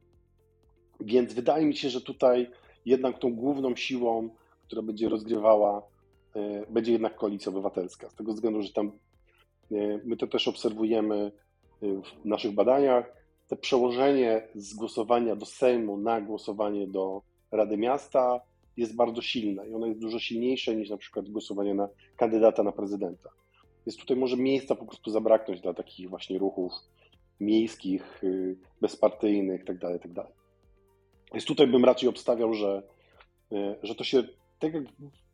Więc 1.00 1.34
wydaje 1.34 1.66
mi 1.66 1.76
się, 1.76 1.90
że 1.90 2.02
tutaj 2.02 2.52
jednak 2.86 3.20
tą 3.20 3.36
główną 3.36 3.76
siłą, 3.76 4.30
która 4.68 4.82
będzie 4.82 5.10
rozgrywała, 5.10 5.82
e, 6.36 6.66
będzie 6.70 6.92
jednak 6.92 7.16
koalicja 7.16 7.50
obywatelska. 7.50 8.10
Z 8.10 8.16
tego 8.16 8.34
względu, 8.34 8.62
że 8.62 8.74
tam 8.74 8.92
e, 9.72 10.00
my 10.06 10.18
to 10.18 10.28
też 10.28 10.48
obserwujemy 10.48 11.16
e, 11.16 11.32
w 12.22 12.26
naszych 12.26 12.54
badaniach. 12.54 13.26
Te 13.48 13.56
przełożenie 13.56 14.48
z 14.56 14.74
głosowania 14.74 15.36
do 15.36 15.46
Sejmu 15.46 15.98
na 15.98 16.22
głosowanie 16.22 16.88
do 16.88 17.22
Rady 17.52 17.78
Miasta 17.78 18.42
jest 18.78 18.96
bardzo 18.96 19.22
silne 19.22 19.70
i 19.70 19.74
ono 19.74 19.88
jest 19.88 20.00
dużo 20.00 20.20
silniejsze 20.20 20.76
niż 20.76 20.90
na 20.90 20.98
przykład 20.98 21.30
głosowanie 21.30 21.74
na 21.74 21.90
kandydata 22.18 22.64
na 22.64 22.72
prezydenta. 22.72 23.30
Więc 23.86 23.98
tutaj 23.98 24.18
może 24.18 24.38
miejsca 24.38 24.76
po 24.76 24.86
prostu 24.86 25.12
zabraknąć 25.12 25.62
dla 25.62 25.74
takich 25.74 26.10
właśnie 26.10 26.40
ruchów 26.40 26.72
miejskich, 27.40 28.22
bezpartyjnych 28.82 29.60
itd. 29.60 29.80
Tak 29.80 29.94
itd. 29.94 30.14
Tak 30.16 30.46
więc 31.36 31.46
tutaj 31.46 31.68
bym 31.68 31.86
raczej 31.86 32.10
obstawiał, 32.10 32.54
że, 32.54 32.84
e, 33.52 33.76
że 33.84 33.96
to 33.96 34.04
się, 34.04 34.24
tak 34.60 34.74
jak 34.74 34.84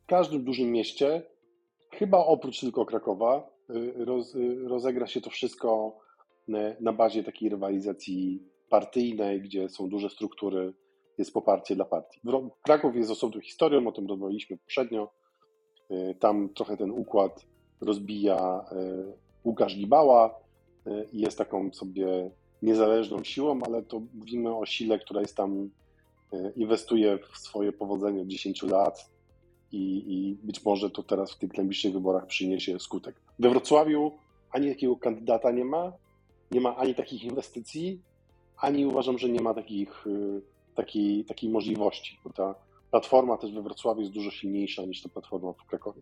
w 0.03 0.05
każdym 0.05 0.43
dużym 0.43 0.71
mieście, 0.71 1.23
chyba 1.91 2.17
oprócz 2.17 2.59
tylko 2.59 2.85
Krakowa, 2.85 3.49
e, 3.69 4.05
roz, 4.05 4.37
rozegra 4.63 5.07
się 5.07 5.21
to 5.21 5.29
wszystko 5.29 5.99
na 6.79 6.93
bazie 6.93 7.23
takiej 7.23 7.49
rywalizacji 7.49 8.43
partyjnej, 8.69 9.41
gdzie 9.41 9.69
są 9.69 9.89
duże 9.89 10.09
struktury, 10.09 10.73
jest 11.21 11.33
poparcie 11.33 11.75
dla 11.75 11.85
partii. 11.85 12.21
Kraków 12.63 12.95
jest 12.95 13.11
osobną 13.11 13.41
historią, 13.41 13.87
o 13.87 13.91
tym 13.91 14.07
rozmawialiśmy 14.07 14.57
poprzednio. 14.57 15.11
Tam 16.19 16.49
trochę 16.49 16.77
ten 16.77 16.91
układ 16.91 17.45
rozbija 17.81 18.65
Łukasz 19.45 19.77
Gibała 19.77 20.39
i 21.13 21.21
jest 21.21 21.37
taką 21.37 21.73
sobie 21.73 22.31
niezależną 22.61 23.23
siłą, 23.23 23.59
ale 23.65 23.83
to 23.83 24.01
mówimy 24.13 24.57
o 24.57 24.65
sile, 24.65 24.99
która 24.99 25.21
jest 25.21 25.37
tam 25.37 25.69
E, 26.33 26.51
inwestuje 26.55 27.19
w 27.31 27.37
swoje 27.37 27.71
powodzenie 27.71 28.21
od 28.21 28.27
10 28.27 28.63
lat 28.63 29.09
i, 29.71 30.03
i 30.07 30.37
być 30.45 30.65
może 30.65 30.89
to 30.89 31.03
teraz 31.03 31.31
w 31.31 31.37
tych 31.37 31.57
najbliższych 31.57 31.93
wyborach 31.93 32.25
przyniesie 32.25 32.79
skutek. 32.79 33.15
We 33.39 33.49
Wrocławiu 33.49 34.11
ani 34.51 34.69
takiego 34.69 34.95
kandydata 34.95 35.51
nie 35.51 35.65
ma, 35.65 35.93
nie 36.51 36.61
ma 36.61 36.75
ani 36.77 36.95
takich 36.95 37.23
inwestycji, 37.23 38.01
ani 38.57 38.85
uważam, 38.85 39.17
że 39.17 39.29
nie 39.29 39.41
ma 39.41 39.53
takich, 39.53 40.07
e, 40.07 40.41
takiej, 40.75 41.25
takiej 41.25 41.49
możliwości, 41.49 42.19
bo 42.23 42.29
ta 42.29 42.55
platforma 42.91 43.37
też 43.37 43.51
we 43.53 43.61
Wrocławiu 43.61 44.01
jest 44.01 44.13
dużo 44.13 44.31
silniejsza 44.31 44.85
niż 44.85 45.01
ta 45.01 45.09
platforma 45.09 45.53
w 45.53 45.65
Krakowie. 45.65 46.01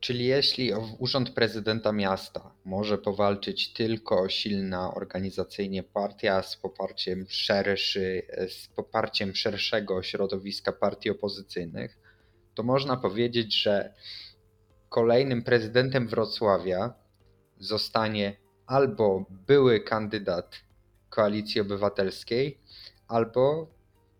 Czyli 0.00 0.24
jeśli 0.24 0.72
urząd 0.98 1.30
prezydenta 1.30 1.92
miasta 1.92 2.54
może 2.64 2.98
powalczyć 2.98 3.72
tylko 3.72 4.28
silna 4.28 4.94
organizacyjnie 4.94 5.82
partia 5.82 6.42
z 6.42 6.56
poparciem, 6.56 7.26
szerszy, 7.28 8.22
z 8.48 8.68
poparciem 8.68 9.34
szerszego 9.34 10.02
środowiska 10.02 10.72
partii 10.72 11.10
opozycyjnych, 11.10 11.98
to 12.54 12.62
można 12.62 12.96
powiedzieć, 12.96 13.62
że 13.62 13.94
kolejnym 14.88 15.42
prezydentem 15.42 16.08
Wrocławia 16.08 16.94
zostanie 17.58 18.36
albo 18.66 19.24
były 19.30 19.80
kandydat 19.80 20.56
Koalicji 21.14 21.60
Obywatelskiej, 21.60 22.58
albo 23.08 23.66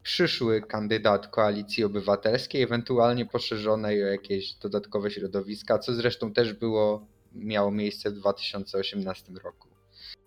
przyszły 0.02 0.60
kandydat 0.60 1.26
Koalicji 1.26 1.84
Obywatelskiej, 1.84 2.62
ewentualnie 2.62 3.26
poszerzonej 3.26 4.04
o 4.04 4.06
jakieś 4.06 4.54
dodatkowe 4.54 5.10
środowiska, 5.10 5.78
co 5.78 5.92
zresztą 5.94 6.32
też 6.32 6.52
było, 6.52 7.06
miało 7.34 7.70
miejsce 7.70 8.10
w 8.10 8.14
2018 8.14 9.32
roku. 9.44 9.68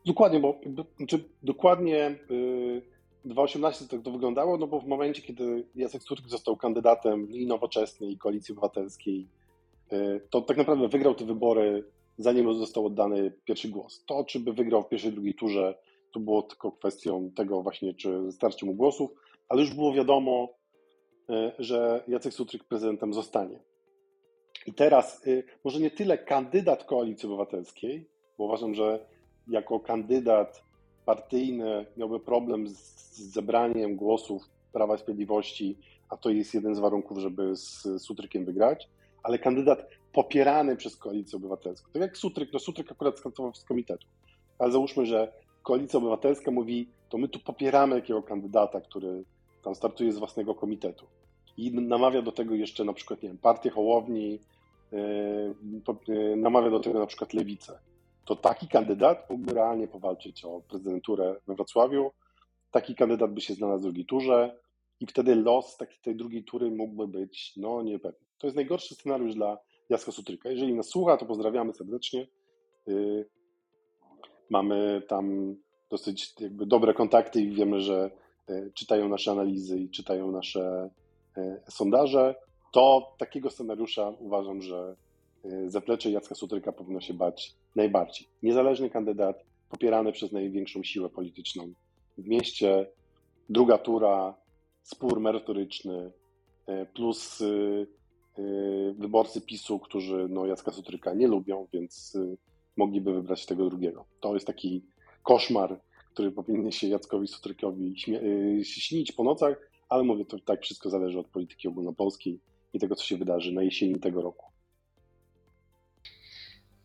Dokładnie, 0.06 0.40
bo 0.40 0.60
znaczy, 0.98 1.24
dokładnie 1.44 2.20
yy, 2.30 2.82
2018 3.26 3.86
tak 3.88 4.02
to 4.02 4.12
wyglądało, 4.12 4.58
no 4.58 4.68
bo 4.68 4.80
w 4.80 4.88
momencie, 4.88 5.22
kiedy 5.22 5.66
Jacek 5.76 6.02
Sturczyk 6.02 6.30
został 6.30 6.58
kandydatem 6.58 7.32
i 7.32 7.46
Nowoczesnej, 7.46 8.12
i 8.12 8.18
Koalicji 8.18 8.52
Obywatelskiej, 8.52 9.28
yy, 9.92 10.22
to 10.30 10.42
tak 10.42 10.58
naprawdę 10.58 10.88
wygrał 10.88 11.16
te 11.16 11.26
wybory, 11.26 11.84
zanim 12.18 12.54
został 12.54 12.86
oddany 12.86 13.32
pierwszy 13.46 13.70
głos. 13.70 14.04
To, 14.06 14.24
czy 14.24 14.40
by 14.40 14.54
wygrał 14.54 14.84
w 14.84 14.90
pierwszej, 14.90 15.12
drugiej 15.12 15.34
turze, 15.34 15.76
to 16.16 16.20
było 16.20 16.42
tylko 16.42 16.72
kwestią 16.72 17.32
tego 17.36 17.62
właśnie, 17.62 17.94
czy 17.94 18.32
starczy 18.32 18.66
mu 18.66 18.74
głosów, 18.74 19.12
ale 19.50 19.62
już 19.62 19.74
było 19.74 19.94
wiadomo, 19.94 20.50
e, 21.30 21.52
że 21.60 22.04
Jacek 22.08 22.34
Sutryk 22.34 22.64
prezydentem 22.64 23.14
zostanie. 23.14 23.60
I 24.68 24.74
teraz 24.74 25.28
e, 25.28 25.44
może 25.64 25.80
nie 25.80 25.92
tyle 25.92 26.18
kandydat 26.18 26.84
Koalicji 26.84 27.28
Obywatelskiej, 27.30 28.10
bo 28.38 28.44
uważam, 28.44 28.76
że 28.76 29.06
jako 29.48 29.80
kandydat 29.80 30.64
partyjny 31.06 31.86
miałby 31.98 32.20
problem 32.20 32.68
z 32.68 33.18
zebraniem 33.18 33.96
głosów 33.96 34.44
Prawa 34.74 34.96
i 34.96 35.00
Sprawiedliwości, 35.00 35.78
a 36.10 36.18
to 36.18 36.30
jest 36.30 36.54
jeden 36.54 36.76
z 36.76 36.80
warunków, 36.80 37.18
żeby 37.18 37.56
z 37.56 37.84
Sutrykiem 38.02 38.46
wygrać, 38.46 38.90
ale 39.24 39.40
kandydat 39.40 39.88
popierany 40.14 40.76
przez 40.76 40.98
Koalicję 40.98 41.38
Obywatelską. 41.38 41.92
Tak 41.94 42.02
jak 42.02 42.18
Sutryk, 42.18 42.54
no 42.54 42.60
Sutryk 42.60 42.92
akurat 42.92 43.18
skantował 43.20 43.54
z 43.54 43.64
komitetu, 43.64 44.08
ale 44.60 44.72
załóżmy, 44.72 45.06
że 45.06 45.45
Koalicja 45.66 46.00
Obywatelska 46.00 46.52
mówi, 46.52 46.90
to 47.10 47.18
my 47.18 47.28
tu 47.28 47.40
popieramy 47.40 47.96
jakiego 47.96 48.24
kandydata, 48.24 48.82
który 48.82 49.24
tam 49.64 49.76
startuje 49.76 50.12
z 50.12 50.18
własnego 50.18 50.56
komitetu. 50.56 51.06
I 51.58 51.72
namawia 51.72 52.22
do 52.22 52.32
tego 52.32 52.56
jeszcze 52.56 52.84
na 52.84 52.94
przykład, 52.94 53.24
nie 53.24 53.30
wiem, 53.30 53.38
partię 53.38 53.70
Hołowni, 53.70 54.40
yy, 54.92 56.36
namawia 56.36 56.70
do 56.70 56.80
tego 56.80 57.00
na 57.00 57.06
przykład 57.06 57.34
Lewicę. 57.34 57.80
To 58.26 58.36
taki 58.36 58.68
kandydat 58.68 59.30
mógłby 59.30 59.54
realnie 59.54 59.88
powalczyć 59.88 60.46
o 60.46 60.62
prezydenturę 60.70 61.36
we 61.48 61.56
Wrocławiu. 61.56 62.12
Taki 62.72 62.96
kandydat 62.96 63.34
by 63.34 63.42
się 63.42 63.54
znalazł 63.54 63.82
w 63.82 63.84
drugiej 63.84 64.06
turze 64.06 64.60
i 65.00 65.06
wtedy 65.06 65.36
los 65.36 65.78
takiej, 65.78 65.98
tej 66.04 66.16
drugiej 66.16 66.44
tury 66.44 66.72
mógłby 66.72 67.08
być 67.08 67.54
no 67.58 67.84
niepewny. 67.84 68.26
To 68.38 68.48
jest 68.48 68.56
najgorszy 68.56 68.96
scenariusz 68.96 69.36
dla 69.36 69.58
Jacka 69.90 70.12
Sutryka. 70.12 70.50
Jeżeli 70.50 70.74
nas 70.74 70.88
słucha, 70.88 71.18
to 71.18 71.26
pozdrawiamy 71.26 71.74
serdecznie. 71.74 72.28
Mamy 74.50 75.02
tam 75.08 75.56
dosyć 75.90 76.34
jakby 76.40 76.66
dobre 76.66 76.94
kontakty 76.94 77.42
i 77.42 77.56
wiemy, 77.56 77.82
że 77.82 78.12
E, 78.50 78.72
czytają 78.74 79.10
nasze 79.10 79.32
analizy 79.32 79.80
i 79.80 79.90
czytają 79.90 80.32
nasze 80.32 80.90
e, 81.38 81.62
sondaże, 81.70 82.36
to 82.72 83.16
takiego 83.18 83.50
scenariusza 83.50 84.14
uważam, 84.20 84.62
że 84.62 84.96
e, 85.46 85.70
zaplecze 85.70 86.12
Jacka 86.12 86.36
Sutryka 86.36 86.72
powinno 86.72 87.02
się 87.02 87.14
bać 87.14 87.56
najbardziej. 87.76 88.28
Niezależny 88.44 88.90
kandydat, 88.90 89.44
popierany 89.70 90.12
przez 90.12 90.32
największą 90.32 90.84
siłę 90.84 91.10
polityczną 91.10 91.74
w 92.18 92.28
mieście, 92.28 92.88
druga 93.50 93.78
tura, 93.78 94.36
spór 94.84 95.20
merytoryczny, 95.20 96.12
plus 96.94 97.44
wyborcy 98.98 99.42
PiSu, 99.42 99.80
którzy 99.80 100.28
no, 100.30 100.46
Jacka 100.46 100.72
Sutryka 100.72 101.14
nie 101.14 101.28
lubią, 101.28 101.68
więc 101.74 102.18
mogliby 102.78 103.14
wybrać 103.14 103.46
tego 103.46 103.70
drugiego. 103.70 104.06
To 104.20 104.34
jest 104.34 104.48
taki 104.48 104.86
koszmar 105.24 105.80
który 106.16 106.32
powinien 106.32 106.72
się 106.72 106.88
Jackowi 106.88 107.28
Sutrykowi 107.28 107.96
y, 108.60 108.66
śnić 108.66 109.12
po 109.12 109.24
nocach, 109.24 109.70
ale 109.90 110.04
mówię, 110.04 110.26
to 110.26 110.40
tak 110.40 110.62
wszystko 110.62 110.90
zależy 110.90 111.20
od 111.20 111.28
polityki 111.28 111.68
ogólnopolskiej 111.68 112.40
i 112.74 112.80
tego, 112.80 112.96
co 112.96 113.04
się 113.06 113.18
wydarzy 113.18 113.52
na 113.52 113.64
jesieni 113.64 114.00
tego 114.00 114.22
roku. 114.22 114.46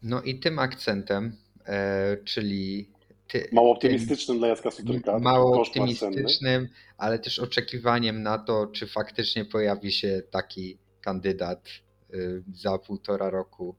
No 0.02 0.22
i 0.22 0.38
tym 0.38 0.58
akcentem, 0.58 1.36
e, 1.66 2.16
czyli 2.24 2.90
ty, 3.28 3.48
mało 3.52 3.72
optymistycznym 3.72 4.38
dla 4.38 4.48
Jacka 4.48 4.70
Sutryka. 4.70 5.18
Mało 5.18 5.60
optymistycznym, 5.60 6.68
ale 6.98 7.18
też 7.18 7.38
oczekiwaniem 7.38 8.22
na 8.22 8.38
to, 8.38 8.66
czy 8.66 8.86
faktycznie 8.86 9.44
pojawi 9.44 9.92
się 9.92 10.22
taki 10.30 10.78
kandydat 11.00 11.68
y, 12.14 12.42
za 12.54 12.78
półtora 12.78 13.30
roku. 13.30 13.76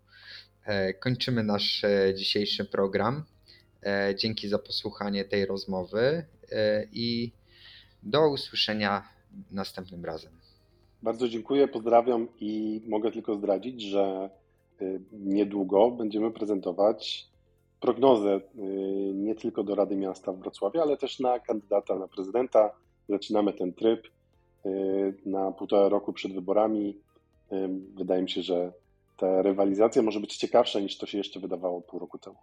E, 0.66 0.94
kończymy 0.94 1.44
nasz 1.44 1.84
e, 1.84 2.14
dzisiejszy 2.16 2.66
program. 2.66 3.24
E, 3.84 4.16
dzięki 4.16 4.50
za 4.50 4.60
posłuchanie 4.60 5.26
tej 5.26 5.46
rozmowy 5.46 6.26
i 6.94 7.32
do 8.04 8.30
usłyszenia 8.30 9.04
następnym 9.52 10.06
razem. 10.06 10.32
Bardzo 11.04 11.30
dziękuję, 11.30 11.68
pozdrawiam 11.68 12.28
i 12.40 12.82
mogę 12.88 13.12
tylko 13.12 13.36
zdradzić, 13.36 13.82
że 13.82 14.30
niedługo 15.12 15.92
będziemy 15.92 16.32
prezentować 16.32 17.28
prognozę 17.80 18.42
nie 19.14 19.36
tylko 19.36 19.64
do 19.64 19.76
Rady 19.76 19.96
Miasta 19.96 20.34
w 20.34 20.40
Wrocławiu, 20.40 20.82
ale 20.82 20.98
też 20.98 21.20
na 21.20 21.40
kandydata 21.40 21.96
na 21.96 22.08
prezydenta. 22.08 22.72
Zaczynamy 23.10 23.54
ten 23.54 23.74
tryb 23.74 24.08
na 25.26 25.52
półtora 25.52 25.90
roku 25.90 26.14
przed 26.14 26.34
wyborami. 26.34 26.98
Wydaje 27.96 28.22
mi 28.22 28.30
się, 28.30 28.42
że 28.42 28.74
ta 29.22 29.42
rywalizacja 29.42 30.02
może 30.02 30.20
być 30.20 30.38
ciekawsza 30.38 30.80
niż 30.80 30.98
to 30.98 31.06
się 31.06 31.18
jeszcze 31.18 31.40
wydawało 31.40 31.82
pół 31.82 32.00
roku 32.00 32.20
temu. 32.20 32.38